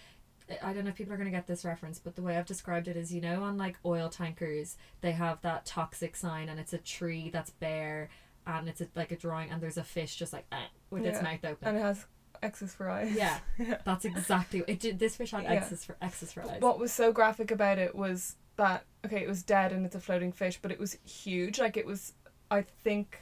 [0.61, 2.45] I don't know if people are going to get this reference, but the way I've
[2.45, 6.59] described it is, you know, on like oil tankers, they have that toxic sign and
[6.59, 8.09] it's a tree that's bare
[8.45, 11.21] and it's a, like a drawing and there's a fish just like eh, with its
[11.21, 11.67] mouth open.
[11.69, 12.05] And it has
[12.41, 13.13] X's for eyes.
[13.15, 13.77] Yeah, Yeah.
[13.85, 14.79] that's exactly it.
[14.81, 15.51] Did this fish had Yeah.
[15.53, 16.61] X's for X's for eyes?
[16.61, 19.99] What was so graphic about it was that okay, it was dead and it's a
[19.99, 21.59] floating fish, but it was huge.
[21.59, 22.13] Like it was,
[22.49, 23.19] I think,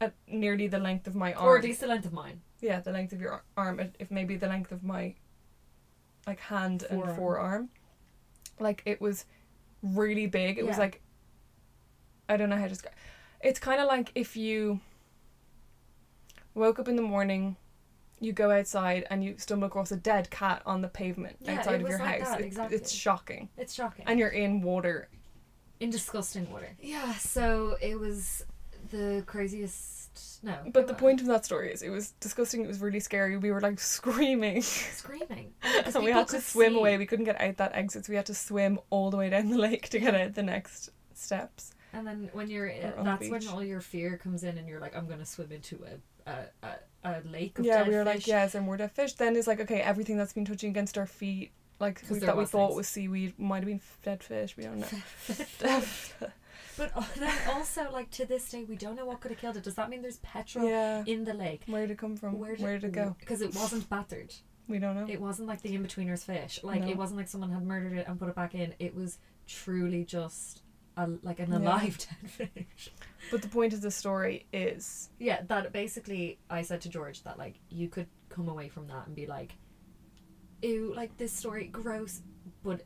[0.00, 1.46] at nearly the length of my arm.
[1.48, 2.40] or at least the length of mine.
[2.60, 5.14] yeah, the length of your arm, if- maybe the length of my
[6.26, 7.08] like hand Forearm.
[7.08, 7.68] and forearm.
[8.58, 9.24] Like it was
[9.82, 10.58] really big.
[10.58, 11.00] It was like
[12.28, 12.94] I don't know how to describe.
[13.40, 14.80] It's kind of like if you
[16.54, 17.56] woke up in the morning,
[18.20, 21.80] you go outside and you stumble across a dead cat on the pavement Yeah, outside
[21.80, 22.28] of your like house.
[22.36, 22.76] that, exactly.
[22.76, 24.04] It's shocking, It's shocking.
[24.06, 25.08] and you're in water.
[25.80, 26.76] In disgusting water.
[26.80, 28.44] Yeah, so it was
[28.90, 29.96] the craziest.
[30.42, 32.62] No, But the point of that story is, it was disgusting.
[32.64, 33.36] It was really scary.
[33.36, 34.62] We were like screaming.
[34.62, 35.52] screaming.
[35.62, 36.96] and we had to swim away.
[36.98, 39.50] We couldn't get out that exit, so we had to swim all the way down
[39.50, 41.72] the lake to get out the next steps.
[41.92, 44.68] And then when you're, Or on the that's when all your fear comes in, and
[44.68, 47.70] you're like, I'm gonna swim into a a, a, a lake of fish.
[47.72, 48.14] yeah, dead we were fish.
[48.14, 49.14] like, yeah, is there more dead fish?
[49.14, 52.36] Then it's like, okay, everything that's been touching against our feet, like 'Cause we, that
[52.36, 52.76] we thought things.
[52.76, 54.56] was seaweed, might have been dead fish.
[54.56, 54.86] We don't know.
[56.76, 59.64] But then also, like to this day, we don't know what could have killed it.
[59.64, 61.02] Does that mean there's petrol yeah.
[61.06, 61.62] in the lake?
[61.66, 62.38] Where did it come from?
[62.38, 63.16] Where Where did, it go?
[63.18, 64.32] Because it wasn't battered.
[64.66, 65.06] We don't know.
[65.08, 66.60] It wasn't like the Inbetweeners fish.
[66.62, 66.88] Like No.
[66.88, 68.72] it wasn't like someone had murdered it and put it back in.
[68.78, 70.62] It was truly just
[70.96, 71.58] a, like an Yeah.
[71.58, 72.90] alive dead fish.
[73.30, 77.36] But the point of the story is, Yeah, that basically I said to George that
[77.36, 79.52] like you could come away from that and be like,
[80.62, 82.22] ew, like this story gross,
[82.62, 82.82] but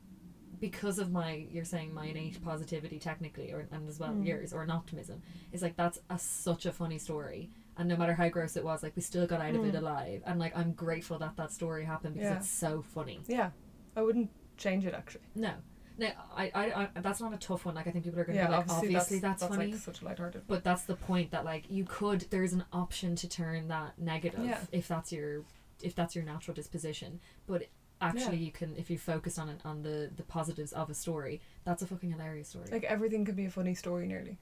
[0.60, 4.24] because of my you're saying my innate positivity technically or and as well Mm.
[4.26, 5.20] yours or an optimism
[5.52, 8.82] is like that's a such a funny story and no matter how gross it was
[8.82, 9.78] like we still got out of it Mm.
[9.78, 12.36] alive and like I'm grateful that that story happened because Yeah.
[12.36, 13.50] it's so funny yeah,
[13.96, 15.24] I wouldn't change it actually.
[15.34, 15.52] no
[15.98, 18.38] no I, I, I that's not a tough one like I think people are gonna
[18.38, 20.42] Yeah, be like obviously, obviously, that's, that's, funny like such a lighthearted.
[20.46, 24.44] but that's the point that like you could there's an option to turn that negative
[24.44, 24.60] Yeah.
[24.72, 25.42] if that's your
[25.82, 27.66] if that's your natural disposition but
[28.00, 31.40] actually you can if you focus on it on the the positives of a story
[31.64, 34.38] that's a fucking hilarious story Like everything could be a funny story nearly.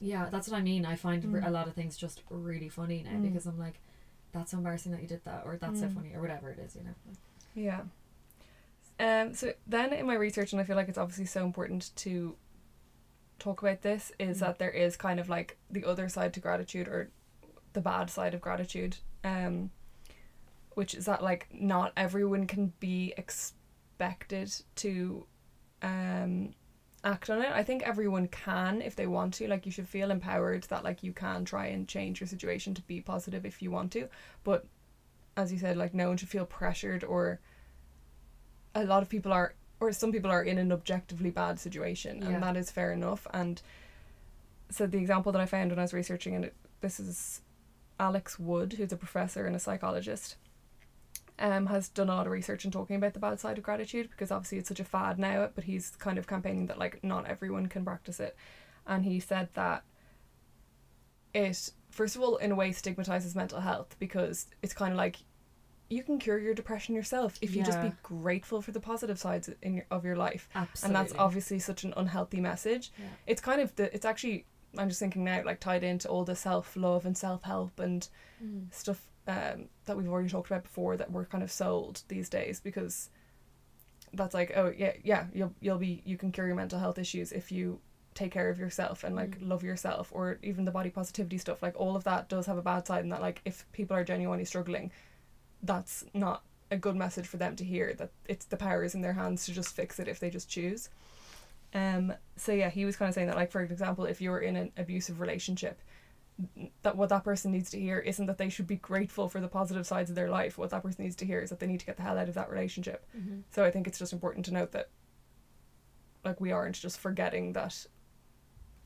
[0.00, 1.46] yeah that's what i mean i find Mm.
[1.46, 3.22] a lot of things just really funny now Mm.
[3.22, 3.80] because i'm like
[4.32, 5.94] that's so embarrassing that you did that or that's so Mm.
[5.94, 6.94] funny or whatever it is you know
[7.54, 7.82] Yeah.
[9.00, 9.32] Um.
[9.34, 12.36] So then, in my research, and I feel like it's obviously so important to
[13.38, 14.40] talk about this, is Mm.
[14.40, 17.10] that there is kind of like the other side to gratitude, or
[17.74, 18.98] the bad side of gratitude.
[19.24, 19.70] Um.
[20.78, 25.26] Which is that like not everyone can be expected to,
[25.82, 26.54] um,
[27.04, 27.50] act on it.
[27.52, 29.48] I think everyone can if they want to.
[29.48, 32.82] Like you should feel empowered that like you can try and change your situation to
[32.82, 34.08] be positive if you want to.
[34.44, 34.66] But
[35.36, 37.40] as you said, like no one should feel pressured or
[38.74, 42.28] a lot of people are or some people are in an objectively bad situation Yeah.
[42.30, 43.62] and that is fair enough and
[44.70, 47.40] so the example that I found when I was researching and it, this is
[47.98, 50.36] Alex Wood who's a professor and a psychologist
[51.38, 54.10] um, has done a lot of research and talking about the bad side of gratitude
[54.10, 57.26] because obviously it's such a fad now but he's kind of campaigning that like not
[57.26, 58.36] everyone can practice it.
[58.86, 59.84] And he said that
[61.34, 65.16] it first of all in a way stigmatizes mental health because it's kind of like
[65.90, 69.48] you can cure your depression yourself if you just be grateful for the positive sides
[69.62, 70.46] in your, of your life.
[70.54, 72.92] Absolutely and that's obviously such an unhealthy message.
[72.98, 73.06] Yeah.
[73.26, 74.44] it's kind of the it's actually
[74.76, 78.08] i'm just thinking now like tied into all the self-love and self-help and
[78.44, 78.72] Mm.
[78.72, 82.58] stuff um, that we've already talked about before that we're kind of sold these days
[82.60, 83.10] because
[84.14, 87.30] that's like oh yeah yeah you'll you'll be you can cure your mental health issues
[87.30, 87.78] if you
[88.14, 89.48] take care of yourself and like Mm.
[89.48, 92.62] love yourself or even the body positivity stuff like all of that does have a
[92.62, 94.90] bad side and that like if people are genuinely struggling
[95.62, 99.02] that's not a good message for them to hear that it's the power is in
[99.02, 100.88] their hands to just fix it if they just choose
[101.74, 104.56] um so yeah he was kind of saying that like for example if you're in
[104.56, 105.80] an abusive relationship
[106.82, 109.48] that what that person needs to hear isn't that they should be grateful for the
[109.48, 110.56] positive sides of their life.
[110.56, 112.28] What that person needs to hear is that they need to get the hell out
[112.28, 113.04] of that relationship.
[113.16, 113.42] Mhm.
[113.50, 114.88] so i think it's just important to note that
[116.24, 117.86] like we aren't just forgetting that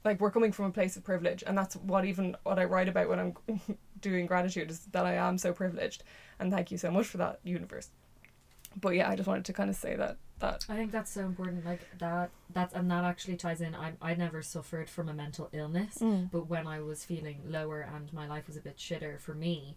[0.05, 2.89] like we're coming from a place of privilege and that's what even what I write
[2.89, 3.35] about when I'm
[4.01, 6.03] doing gratitude is that I am so privileged
[6.39, 7.89] and thank you so much for that universe.
[8.81, 11.23] But yeah I just wanted to kind of say that that I think that's so
[11.25, 11.65] important.
[11.65, 12.31] Like that.
[12.53, 13.75] That's and that actually ties in.
[13.75, 16.31] I I never suffered from a mental illness, Mm.
[16.31, 19.77] but when I was feeling lower and my life was a bit shitter for me.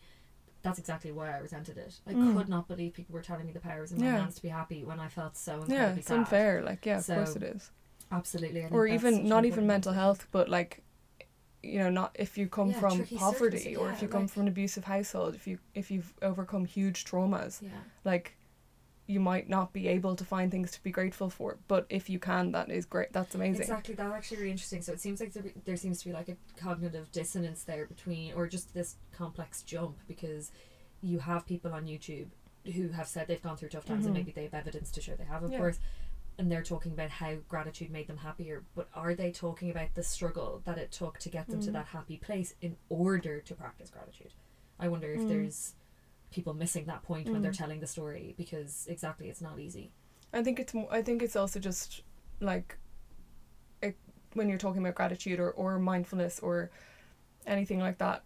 [0.61, 1.99] That's exactly why I resented it.
[2.07, 2.35] I Mm.
[2.35, 4.17] could not believe people were telling me the powers in my Yeah.
[4.21, 6.17] hands to be happy when I felt so incredibly yeah it's sad.
[6.17, 7.71] unfair like yeah of So, course it is
[8.11, 8.65] Absolutely.
[8.71, 10.01] Or even not even mental message.
[10.01, 10.83] health but like
[11.63, 14.31] you know not if you come Yeah, from poverty or yeah, if you come like-
[14.31, 17.69] from an abusive household if you if you've overcome huge traumas Yeah.
[18.03, 18.35] like
[19.07, 22.17] you might not be able to find things to be grateful for but if you
[22.19, 24.81] can that is great that's amazing Exactly, that's actually really interesting.
[24.81, 28.33] So it seems like there, there seems to be like a cognitive dissonance there between,
[28.33, 30.51] or just this complex jump because
[31.01, 32.27] you have people on YouTube
[32.73, 34.07] who have said they've gone through tough times Mhm.
[34.07, 35.59] and maybe they have evidence to show they have, of Yeah.
[35.59, 35.79] course,
[36.39, 38.63] and they're talking about how gratitude made them happier.
[38.73, 41.73] But are they talking about the struggle that it took to get them to Mm.
[41.73, 44.33] that happy place in order to practice gratitude?
[44.79, 45.27] I wonder if Mm.
[45.27, 45.75] there's
[46.35, 47.57] people missing that point when they're Mm.
[47.63, 49.91] telling the story because exactly it's not easy.
[50.33, 52.01] I think it's mo- I think it's also just
[52.41, 52.77] like
[53.81, 53.95] it,
[54.33, 56.69] when you're talking about gratitude or, or mindfulness or
[57.47, 58.23] anything like that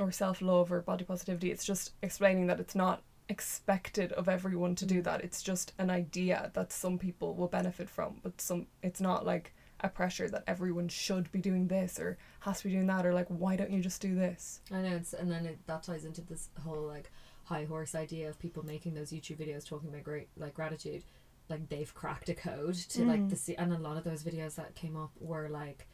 [0.00, 4.84] or self-love or body positivity it's just explaining that it's not expected of everyone to
[4.86, 5.04] do Mm.
[5.04, 9.24] that it's just an idea that some people will benefit from but some it's not
[9.24, 13.04] like a pressure that everyone should be doing this or has to be doing that
[13.06, 15.82] or like why don't you just do this I know, it's, and then it, that
[15.84, 17.10] ties into this whole like
[17.44, 21.04] high horse idea of people making those YouTube videos talking about great like gratitude,
[21.48, 23.30] like they've cracked a code to like Mm.
[23.30, 25.86] the se- and a lot of those videos that came up were like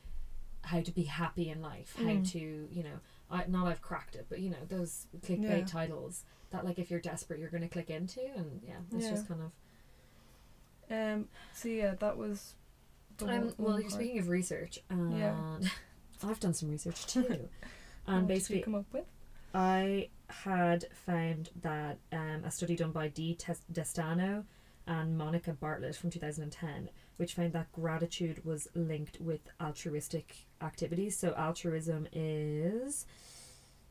[0.62, 2.30] how to be happy in life, how Mm.
[2.32, 5.64] to you know, I not I've cracked it, but you know those clickbait Yeah.
[5.64, 9.10] titles that like if you're desperate you're gonna click into, and yeah, it's Yeah.
[9.10, 9.52] just kind of.
[10.90, 12.54] um so yeah that was
[13.18, 13.92] the Um, well, you're part.
[13.92, 15.58] speaking of research, and Yeah.
[16.22, 17.48] I've done some research too, What
[18.06, 19.06] and did you basically come up with
[19.54, 24.44] I had found that um, a study done by Dee DeSteno
[24.86, 31.16] and Monica Bartlett from 2010, which found that gratitude was linked with altruistic activities.
[31.16, 33.06] So altruism is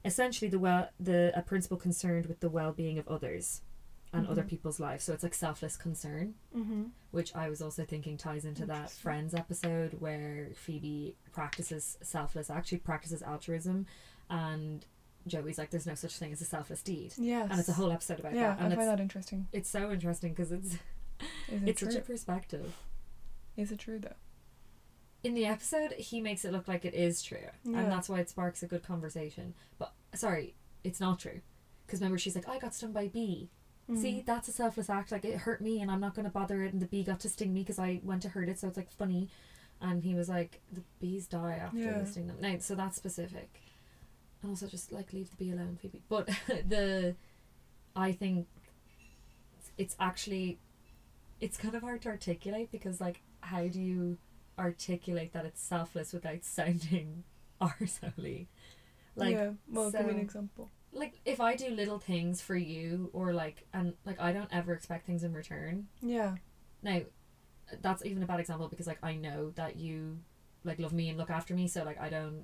[0.05, 3.61] essentially the well the a principle concerned with the well-being of others
[4.13, 4.47] and other Mhm.
[4.47, 5.03] people's lives.
[5.03, 6.85] So it's like selfless concern mm-hmm.
[7.11, 12.79] which I was also thinking ties into that Friends episode where Phoebe practices selfless, actually
[12.79, 13.85] practices altruism,
[14.29, 14.85] and
[15.27, 17.91] Joey's like, "There's no such thing as a selfless deed," yes and it's a whole
[17.91, 20.73] episode about yeah that, I and find it's that interesting it's so interesting because it's
[20.75, 20.79] it
[21.65, 22.75] it's true such a perspective.
[23.57, 24.15] is it true though
[25.23, 27.79] In the episode, he makes it look like it is true, Yeah.
[27.79, 29.53] and that's why it sparks a good conversation.
[29.77, 30.55] But sorry,
[30.85, 31.41] it's not true.
[31.85, 33.49] Because remember, she's like, I got stung by a bee.
[33.89, 33.97] Mm.
[34.01, 35.11] See, that's a selfless act.
[35.11, 37.19] Like, it hurt me, and I'm not going to bother it, and the bee got
[37.21, 39.27] to sting me because I went to hurt it, so it's like funny.
[39.81, 42.05] And he was like, the bees die after Yeah.
[42.05, 42.37] sting them.
[42.39, 43.59] Now, so that's specific.
[44.41, 46.01] And also, just like, leave the bee alone, Phoebe.
[46.07, 47.15] But the.
[47.95, 48.47] I think
[49.77, 50.59] it's actually.
[51.41, 54.17] It's kind of hard to articulate because, like, how do you
[54.57, 57.23] articulate that it's selfless without sounding
[57.61, 58.47] arsehole?
[59.15, 63.09] Like, yeah well give me an example like if I do little things for you
[63.13, 65.87] or like and like I don't ever expect things in return.
[66.01, 66.35] yeah
[66.81, 67.01] Now,
[67.81, 70.19] that's even a bad example because like I know that you
[70.63, 72.43] like love me and look after me, so like I don't.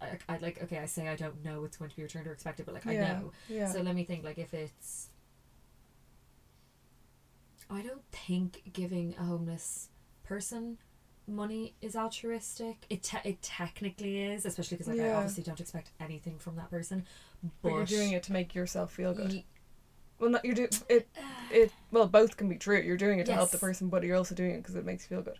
[0.00, 0.78] I, I like okay.
[0.78, 2.94] I say I don't know what's going to be returned or expected, but like I
[2.94, 3.32] yeah know.
[3.48, 4.24] yeah So let me think.
[4.24, 5.08] Like if it's,
[7.70, 9.88] I don't think giving a homeless
[10.24, 10.78] person
[11.28, 12.84] money is altruistic.
[12.88, 15.16] It te- it technically is, especially because like I Yeah.
[15.16, 17.04] obviously don't expect anything from that person.
[17.62, 19.44] but you're doing it to make yourself feel good Ye-
[20.18, 21.08] well not you're doing it
[21.50, 23.60] it well both can be true you're doing it to help the Yes.
[23.60, 25.38] person but you're also doing it because it makes you feel good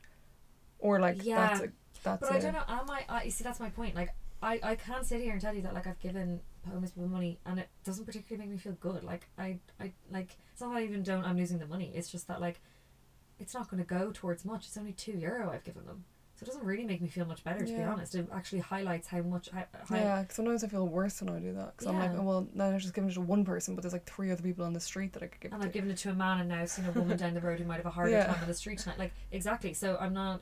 [0.78, 1.68] or like Yeah, that's a
[2.02, 2.62] that's But I I don't know.
[2.68, 3.04] Am I?
[3.08, 3.94] I you see, that's my point.
[3.96, 4.10] Like,
[4.46, 7.38] I I can't sit here and tell you that like I've given homeless people money
[7.46, 9.02] and it doesn't particularly make me feel good.
[9.04, 11.24] Like I I like it's not that I even don't.
[11.24, 11.92] I'm losing the money.
[11.94, 12.60] It's just that like,
[13.38, 14.66] it's not going to go towards much.
[14.66, 16.04] It's only two euro I've given them,
[16.36, 17.66] so it doesn't really make me feel much better.
[17.66, 19.48] To be honest, it actually highlights how much.
[19.52, 22.12] How, how, yeah 'cause sometimes I feel worse when I do that because I'm like
[22.16, 24.42] oh well now I've just given it to one person but there's like three other
[24.42, 26.10] people on the street that I could give And it I've to given it to
[26.10, 27.90] a man, and now I've seen a woman down the road who might have a
[27.90, 28.26] harder Yeah.
[28.26, 28.98] time on the street tonight.
[28.98, 29.74] Like exactly.
[29.74, 30.40] So I'm not.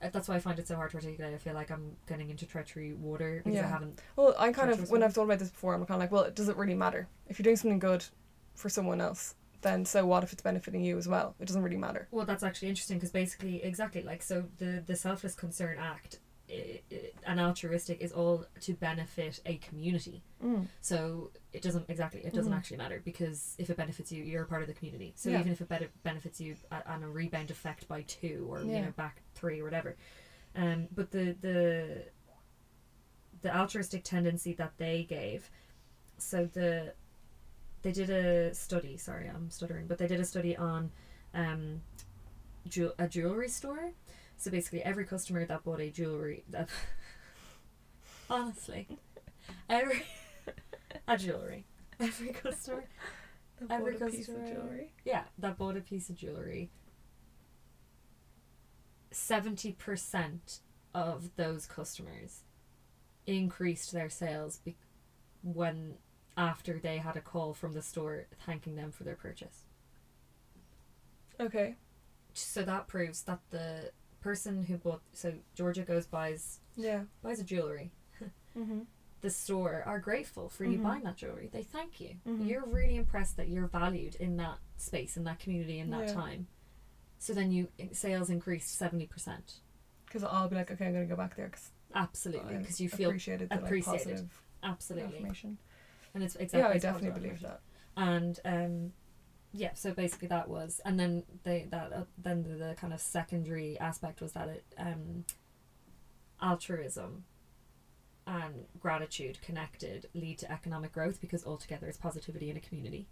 [0.00, 1.34] That's why I find it so hard to articulate.
[1.34, 4.90] I feel like I'm getting into treachery water because I haven't well I kind of
[4.90, 5.02] when.
[5.02, 7.38] I've thought about this before I'm kind of like well does it really matter if
[7.38, 8.04] you're doing something good
[8.54, 11.78] for someone else then so what if it's benefiting you as well it doesn't really
[11.78, 16.18] matter Well, that's actually interesting because basically, exactly like so, the the selfless concern act,
[17.26, 20.22] and altruistic is all to benefit a community.
[20.42, 20.66] mm.
[20.80, 22.56] So it doesn't exactly it doesn't Mhm.
[22.56, 25.12] actually matter because if it benefits you, you're a part of the community.
[25.16, 25.40] So Yeah.
[25.40, 28.92] even if it bene- benefits you on a rebound effect by two or you know
[28.92, 29.96] back three or whatever,
[30.54, 32.04] um, but the the
[33.42, 35.50] the altruistic tendency that they gave.
[36.18, 36.94] So the
[37.82, 38.96] they did a study.
[38.96, 40.90] Sorry, I'm stuttering, but they did a study on
[41.34, 41.82] um,
[42.68, 43.92] jewel, a jewelry store.
[44.36, 46.68] So basically, every customer that bought a jewelry that
[48.30, 48.86] honestly,
[49.68, 50.02] every
[51.08, 51.64] a jewelry,
[52.00, 52.84] every customer,
[53.70, 54.92] Every bought a piece of customer- jewelry.
[55.04, 56.70] yeah, that bought a piece of jewelry.
[59.10, 60.60] Seventy percent
[60.92, 62.42] of those customers
[63.26, 64.76] increased their sales be-
[65.42, 65.94] when
[66.36, 69.64] after they had a call from the store thanking them for their purchase.
[71.40, 71.76] Okay.
[72.32, 73.92] So that proves that the
[74.24, 77.02] person who bought so Georgia goes buys Yeah.
[77.22, 77.92] buys a jewelry.
[78.56, 78.80] Mm-hmm.
[79.20, 80.82] The store are grateful for you Mhm.
[80.82, 81.48] buying that jewelry.
[81.52, 82.16] They thank you.
[82.26, 82.46] Mhm.
[82.48, 86.14] You're really impressed that you're valued in that space, in that community, in that Yeah.
[86.14, 86.46] time.
[87.18, 89.60] So then you sales increased seventy percent.
[90.06, 93.10] Because I'll be like, okay, I'm gonna go back there because Absolutely, because you feel
[93.10, 94.04] appreciated the like, appreciated.
[94.04, 95.18] positive absolutely,
[96.14, 96.58] and it's exactly.
[96.60, 97.60] Yeah, I definitely believe that.
[97.96, 98.92] And um,
[99.56, 103.00] yeah, so basically that was, and then they that uh, then the, the kind of
[103.00, 105.24] secondary aspect was that it um,
[106.42, 107.24] altruism
[108.26, 113.06] and gratitude connected lead to economic growth because altogether it's positivity in a community.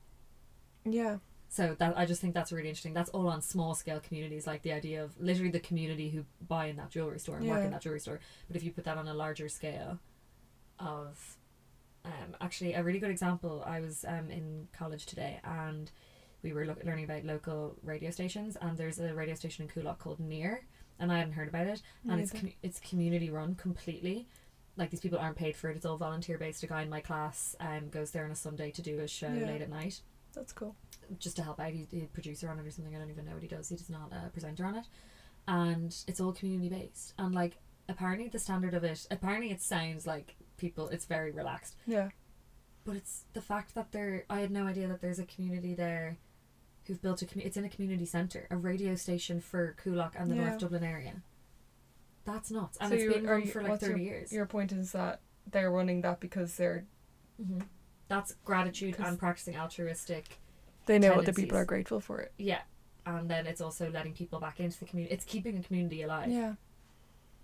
[0.85, 1.19] Yeah.
[1.49, 2.95] So that I just think that's really interesting.
[2.95, 6.67] That's all on small scale communities, like the idea of literally the community who buy
[6.67, 8.21] in that jewelry store and work in that jewelry store.
[8.49, 10.01] But if you put that on a larger scale,
[10.79, 11.37] of
[12.05, 15.91] um, actually a really good example, I was um, in college today and
[16.43, 19.99] we were look- learning about local radio stations and there's a radio station in Coolock
[19.99, 20.65] called Near
[20.99, 24.29] and I hadn't heard about it and it's com- it's community run completely.
[24.77, 25.77] Like these people aren't paid for it.
[25.77, 26.63] It's all volunteer based.
[26.63, 29.29] A guy in my class um, goes there on a Sunday to do a show
[29.33, 29.47] Yeah.
[29.47, 30.01] late at night
[30.35, 30.75] That's cool.
[31.19, 31.73] just to help out.
[31.73, 32.95] He's a producer on it or something.
[32.95, 33.69] I don't even know what he does.
[33.69, 34.87] He's not a presenter on it,
[35.47, 37.13] and it's all community based.
[37.19, 40.89] And like apparently the standard of it, apparently it sounds like people.
[40.89, 42.09] It's very relaxed, Yeah.
[42.85, 44.25] but it's the fact that there.
[44.31, 46.17] I had no idea that there's a community there,
[46.87, 47.49] who've built a community.
[47.49, 50.49] It's in a community centre, a radio station for Coolock and the Yeah.
[50.49, 51.23] North Dublin area.
[52.25, 54.33] That's nuts, and So it's been run for like what's thirty years.
[54.33, 56.87] Your point is that they're running that because they're
[57.37, 57.61] hmm
[58.09, 60.39] That's gratitude 'Cause- and practicing altruistic
[60.87, 61.63] they know what the people Tendencies.
[61.63, 62.33] are grateful for it.
[62.39, 62.63] Yeah.
[63.07, 65.15] And then it's also letting people back into the community.
[65.15, 66.29] It's keeping a community alive.
[66.31, 66.55] Yeah.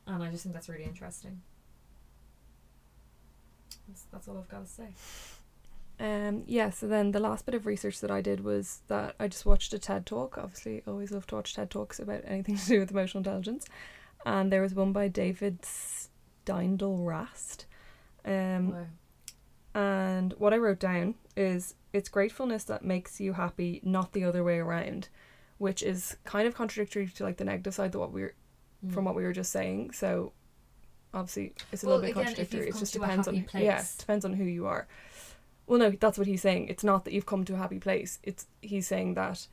[0.06, 1.40] And I just think that's really interesting.
[3.86, 4.88] That's, that's all I've got to say.
[6.00, 9.26] Um, yeah, so then the last bit of research that I did was that I
[9.26, 10.38] just watched a TED talk.
[10.38, 13.66] Obviously, always love to watch TED talks about anything to do with emotional intelligence.
[14.24, 17.66] And there was one by David Steindl Rast.
[18.24, 18.86] Um, Wow.
[19.74, 24.44] and what I wrote down is it's gratefulness that makes you happy, not the other
[24.44, 25.08] way around,
[25.58, 28.34] which is kind of contradictory to like the negative side of what we were
[28.90, 29.90] from what we were just saying.
[29.92, 30.32] So
[31.12, 32.68] obviously it's a Well, little bit again, contradictory.
[32.68, 34.86] It just depends on happy yeah, depends on who you are.
[35.68, 36.68] Well, no, that's what he's saying.
[36.68, 38.18] It's not that you've come to a happy place.
[38.24, 39.46] It's he's saying that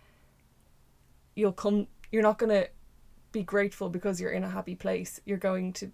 [1.35, 1.87] you'll come.
[2.11, 2.67] You're not gonna
[3.33, 5.19] be grateful because you're in a happy place.
[5.25, 5.91] You're going to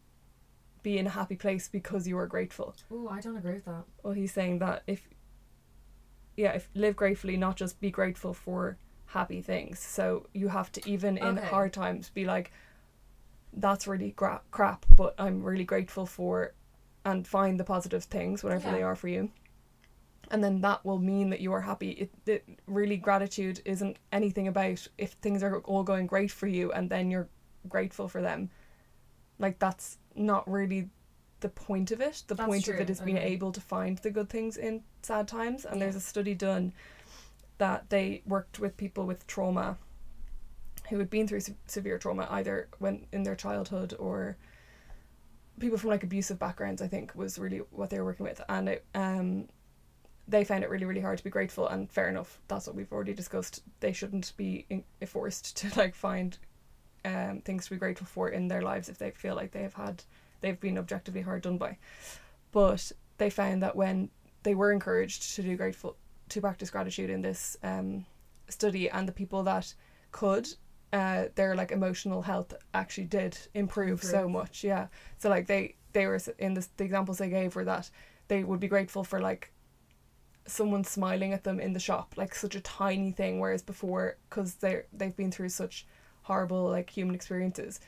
[0.83, 2.75] be in a happy place because you are grateful.
[2.91, 3.83] Oh, I don't agree with that.
[4.03, 5.07] Well, he's saying that if
[6.37, 9.79] yeah, if live gratefully, not just be grateful for happy things.
[9.79, 11.47] So you have to even in Okay.
[11.47, 12.51] hard times be like,
[13.53, 16.53] that's really gra- crap, but I'm really grateful for,
[17.03, 18.75] and find the positive things, whatever Yeah.
[18.75, 19.29] they are for you.
[20.31, 21.91] And then that will mean that you are happy.
[21.91, 26.71] It, it really gratitude isn't anything about if things are all going great for you
[26.71, 27.27] and then you're
[27.67, 28.49] grateful for them.
[29.37, 30.89] Like that's not really
[31.41, 32.23] the point of it.
[32.27, 33.27] The That's point of true, it is being okay.
[33.27, 35.65] able to find the good things in sad times.
[35.65, 36.73] And there's a study done
[37.57, 39.77] that they worked with people with trauma
[40.89, 44.37] who had been through se- severe trauma either when in their childhood or
[45.59, 48.67] people from like abusive backgrounds I think was really what they were working with and
[48.67, 49.47] it um
[50.27, 52.91] they found it really really hard to be grateful and fair enough that's what we've
[52.91, 53.63] already discussed.
[53.79, 56.37] They shouldn't be in, forced to like find
[57.03, 59.73] um things to be grateful for in their lives if they feel like they have
[59.73, 60.03] had
[60.41, 61.77] they've been objectively hard done by.
[62.51, 64.09] But they found that when
[64.43, 65.95] they were encouraged to do grateful
[66.29, 68.05] to practice gratitude in this um
[68.49, 69.73] study and the people that
[70.11, 70.47] could
[70.93, 74.87] uh their like emotional health actually did improve, so much yeah.
[75.17, 77.89] So like they they were in this the examples they gave were that
[78.27, 79.51] they would be grateful for like
[80.45, 84.55] someone smiling at them in the shop like such a tiny thing whereas before because
[84.55, 85.85] they they've been through such
[86.23, 87.79] horrible like human experiences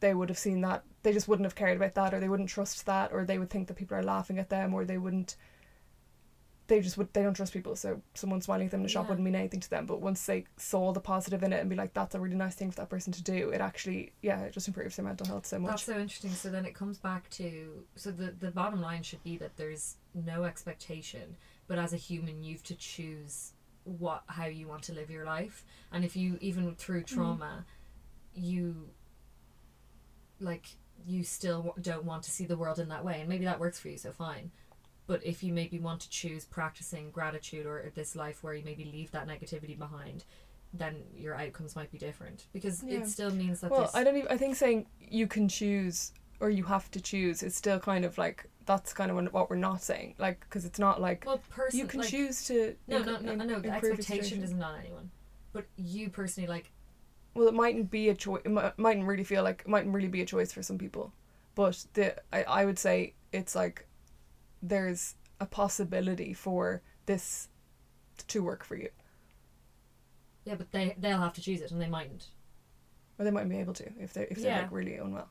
[0.00, 2.48] they would have seen that they just wouldn't have cared about that or they wouldn't
[2.48, 5.36] trust that or they would think that people are laughing at them or they wouldn't
[6.66, 9.04] they just would they don't trust people so someone smiling at them in the shop
[9.06, 9.10] Yeah.
[9.10, 11.76] wouldn't mean anything to them but once they saw the positive in it and be
[11.76, 14.52] like that's a really nice thing for that person to do it actually yeah it
[14.52, 16.30] just improves their mental health so much That's so interesting.
[16.32, 19.96] So then it comes back to so the the bottom line should be that there's
[20.14, 21.36] no expectation,
[21.68, 23.52] but as a human, you've to choose
[23.84, 27.06] what how you want to live your life, and if you even through mm.
[27.06, 27.64] trauma,
[28.34, 28.90] you
[30.40, 33.60] like you still don't want to see the world in that way, and maybe that
[33.60, 34.50] works for you, so fine.
[35.06, 38.84] But if you maybe want to choose practicing gratitude or this life where you maybe
[38.84, 40.24] leave that negativity behind,
[40.74, 42.98] then your outcomes might be different because Yeah.
[42.98, 46.50] it still means that well I don't even I think saying you can choose or
[46.50, 49.56] you have to choose is still kind of like that's kind of what- what we're
[49.56, 52.98] not saying like because it's not like well, person, you can like, choose to No,
[52.98, 53.58] no, no, im- no.
[53.60, 55.10] The expectation isn't on anyone,
[55.52, 56.70] but you personally like.
[57.34, 60.08] well it mightn't be a choice it mi- mightn't really feel like it mightn't really
[60.08, 61.12] be a choice for some people
[61.54, 63.86] but the I, I would say it's like
[64.62, 67.48] there's a possibility for this
[68.26, 68.90] to work for you
[70.44, 72.26] Yeah, but they they'll have to choose it, and they mightn't.
[73.18, 74.62] or they might be able to if they if they're Yeah.
[74.62, 75.28] like really unwell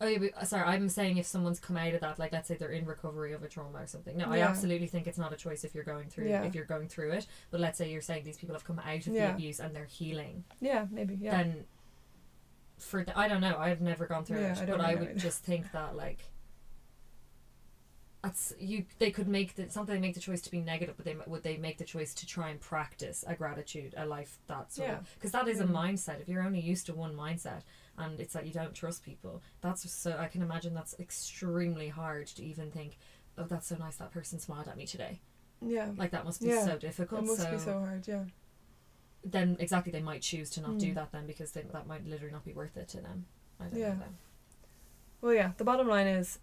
[0.00, 0.64] Oh yeah, but, uh, sorry.
[0.64, 3.42] I'm saying if someone's come out of that, like let's say they're in recovery of
[3.42, 4.16] a trauma or something.
[4.16, 6.44] No, I absolutely think it's not a choice if you're going through Yeah.
[6.44, 7.26] if you're going through it.
[7.50, 9.84] But let's say you're saying these people have come out of the abuse and they're
[9.86, 10.44] healing.
[10.60, 11.64] yeah maybe yeah Then,
[12.78, 13.56] for th- I don't know.
[13.58, 15.18] I've never gone through Yeah, it, I but I would either.
[15.18, 16.20] just think that like.
[18.22, 18.84] That's you.
[18.98, 21.44] They could make the something they make the choice to be negative, but they would
[21.44, 24.98] they make the choice to try and practice a gratitude, a life that sort Yeah.
[24.98, 25.70] of because that is a Mm.
[25.72, 26.20] mindset.
[26.20, 27.62] If you're only used to one mindset,
[27.98, 32.26] and it's that you don't trust people, that's so I can imagine that's extremely hard
[32.28, 32.98] to even think.
[33.36, 33.96] Oh, that's so nice.
[33.96, 35.20] That person smiled at me today.
[35.60, 36.64] yeah Like that must be Yeah.
[36.64, 37.24] so it difficult.
[37.24, 38.24] must so, be so hard yeah
[39.24, 40.94] then exactly they might choose to not do Mm.
[40.94, 43.26] that then because they, that might literally not be worth it to them.
[43.60, 43.88] I don't Yeah.
[43.94, 43.98] know.
[44.00, 44.16] Then.
[45.20, 46.38] Well, yeah, the bottom line is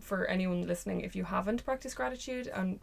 [0.00, 2.78] for anyone listening, if you haven't practiced gratitude and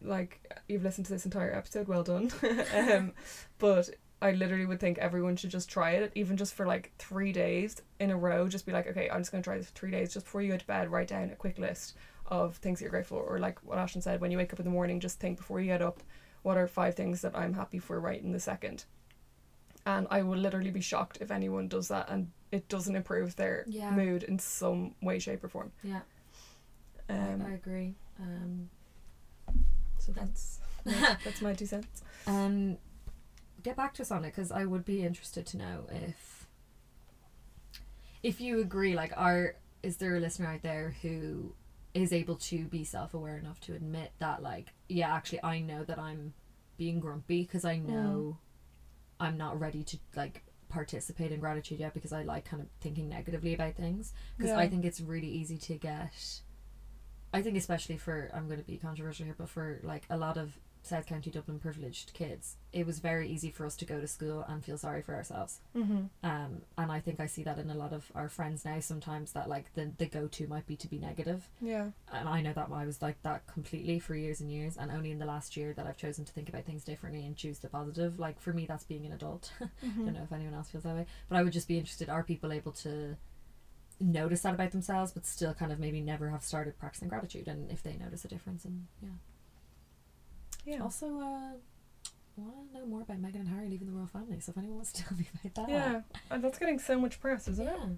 [0.00, 2.30] like you've listened to this entire episode, well done.
[2.74, 3.12] um,
[3.58, 3.90] but
[4.20, 7.80] I literally would think everyone should just try it, even just for like three days
[8.00, 8.48] in a row.
[8.48, 10.12] Just be like, okay, I'm just going to try this for three days.
[10.12, 11.94] Just before you go to bed, write down a quick list
[12.26, 13.24] of things that you're grateful for.
[13.24, 15.60] Or like what Ashton said, when you wake up in the morning, just think before
[15.60, 16.02] you get up,
[16.42, 18.84] what are five things that I'm happy for right in the second.
[19.86, 23.64] And I will literally be shocked if anyone does that and it doesn't improve their
[23.68, 23.90] Yeah.
[23.92, 25.70] mood in some way, shape, or form.
[25.84, 26.00] Yeah,
[27.08, 27.94] Um, I, I agree.
[28.20, 28.68] Um,
[29.98, 32.02] so that's that's, that's my two cents.
[32.26, 32.78] um,
[33.62, 36.46] get back to us on it because I would be interested to know if
[38.22, 38.94] if you agree.
[38.94, 41.54] Like, are is there a listener out there who
[41.94, 45.84] is able to be self aware enough to admit that, like, yeah, actually, I know
[45.84, 46.34] that I'm
[46.76, 47.88] being grumpy because I mm.
[47.88, 48.38] know
[49.20, 53.08] I'm not ready to like participate in gratitude yet because I like kind of thinking
[53.08, 54.58] negatively about things because Yeah.
[54.58, 56.42] I think it's really easy to get
[57.32, 60.36] I think especially for I'm going to be controversial here but for like a lot
[60.36, 64.06] of South County Dublin privileged kids it was very easy for us to go to
[64.06, 66.04] school and feel sorry for ourselves Mm-hmm.
[66.22, 69.32] um and I think I see that in a lot of our friends now sometimes
[69.32, 71.90] that like the the go to might be to be negative Yeah.
[72.12, 75.10] and I know that I was like that completely for years and years and only
[75.10, 77.68] in the last year that I've chosen to think about things differently and choose the
[77.68, 80.04] positive like for me that's being an adult I Mm-hmm.
[80.04, 82.22] don't know if anyone else feels that way but I would just be interested are
[82.22, 83.16] people able to
[84.00, 87.68] notice that about themselves but still kind of maybe never have started practicing gratitude and
[87.70, 89.08] if they notice a difference and yeah
[90.68, 90.82] Yeah.
[90.82, 91.52] also uh
[92.36, 94.76] want to know more about Meghan and Harry leaving the royal family so if anyone
[94.76, 96.00] wants to tell me about that Yeah.
[96.30, 97.74] And that's getting so much press, isn't yeah.
[97.84, 97.90] it?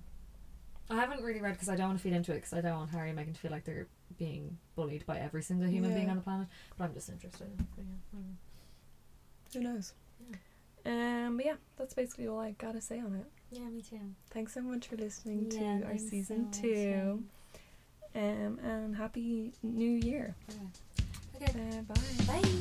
[0.88, 2.76] I haven't really read because I don't want to feed into it because I don't
[2.76, 3.86] want Harry and Meghan to feel like they're
[4.18, 6.48] being bullied by every single human being on the planet.
[6.76, 7.46] But I'm just interested.
[7.46, 7.66] in
[8.14, 8.20] yeah.
[9.54, 9.92] Who knows?
[10.86, 13.26] Um, but yeah, that's basically all I gotta say on it.
[13.52, 14.00] yeah, me too.
[14.30, 17.22] Thanks so much for listening Yeah, to our season so two.
[18.14, 20.34] Um, and happy new year.
[21.42, 22.42] Uh, bye.
[22.42, 22.60] Bye.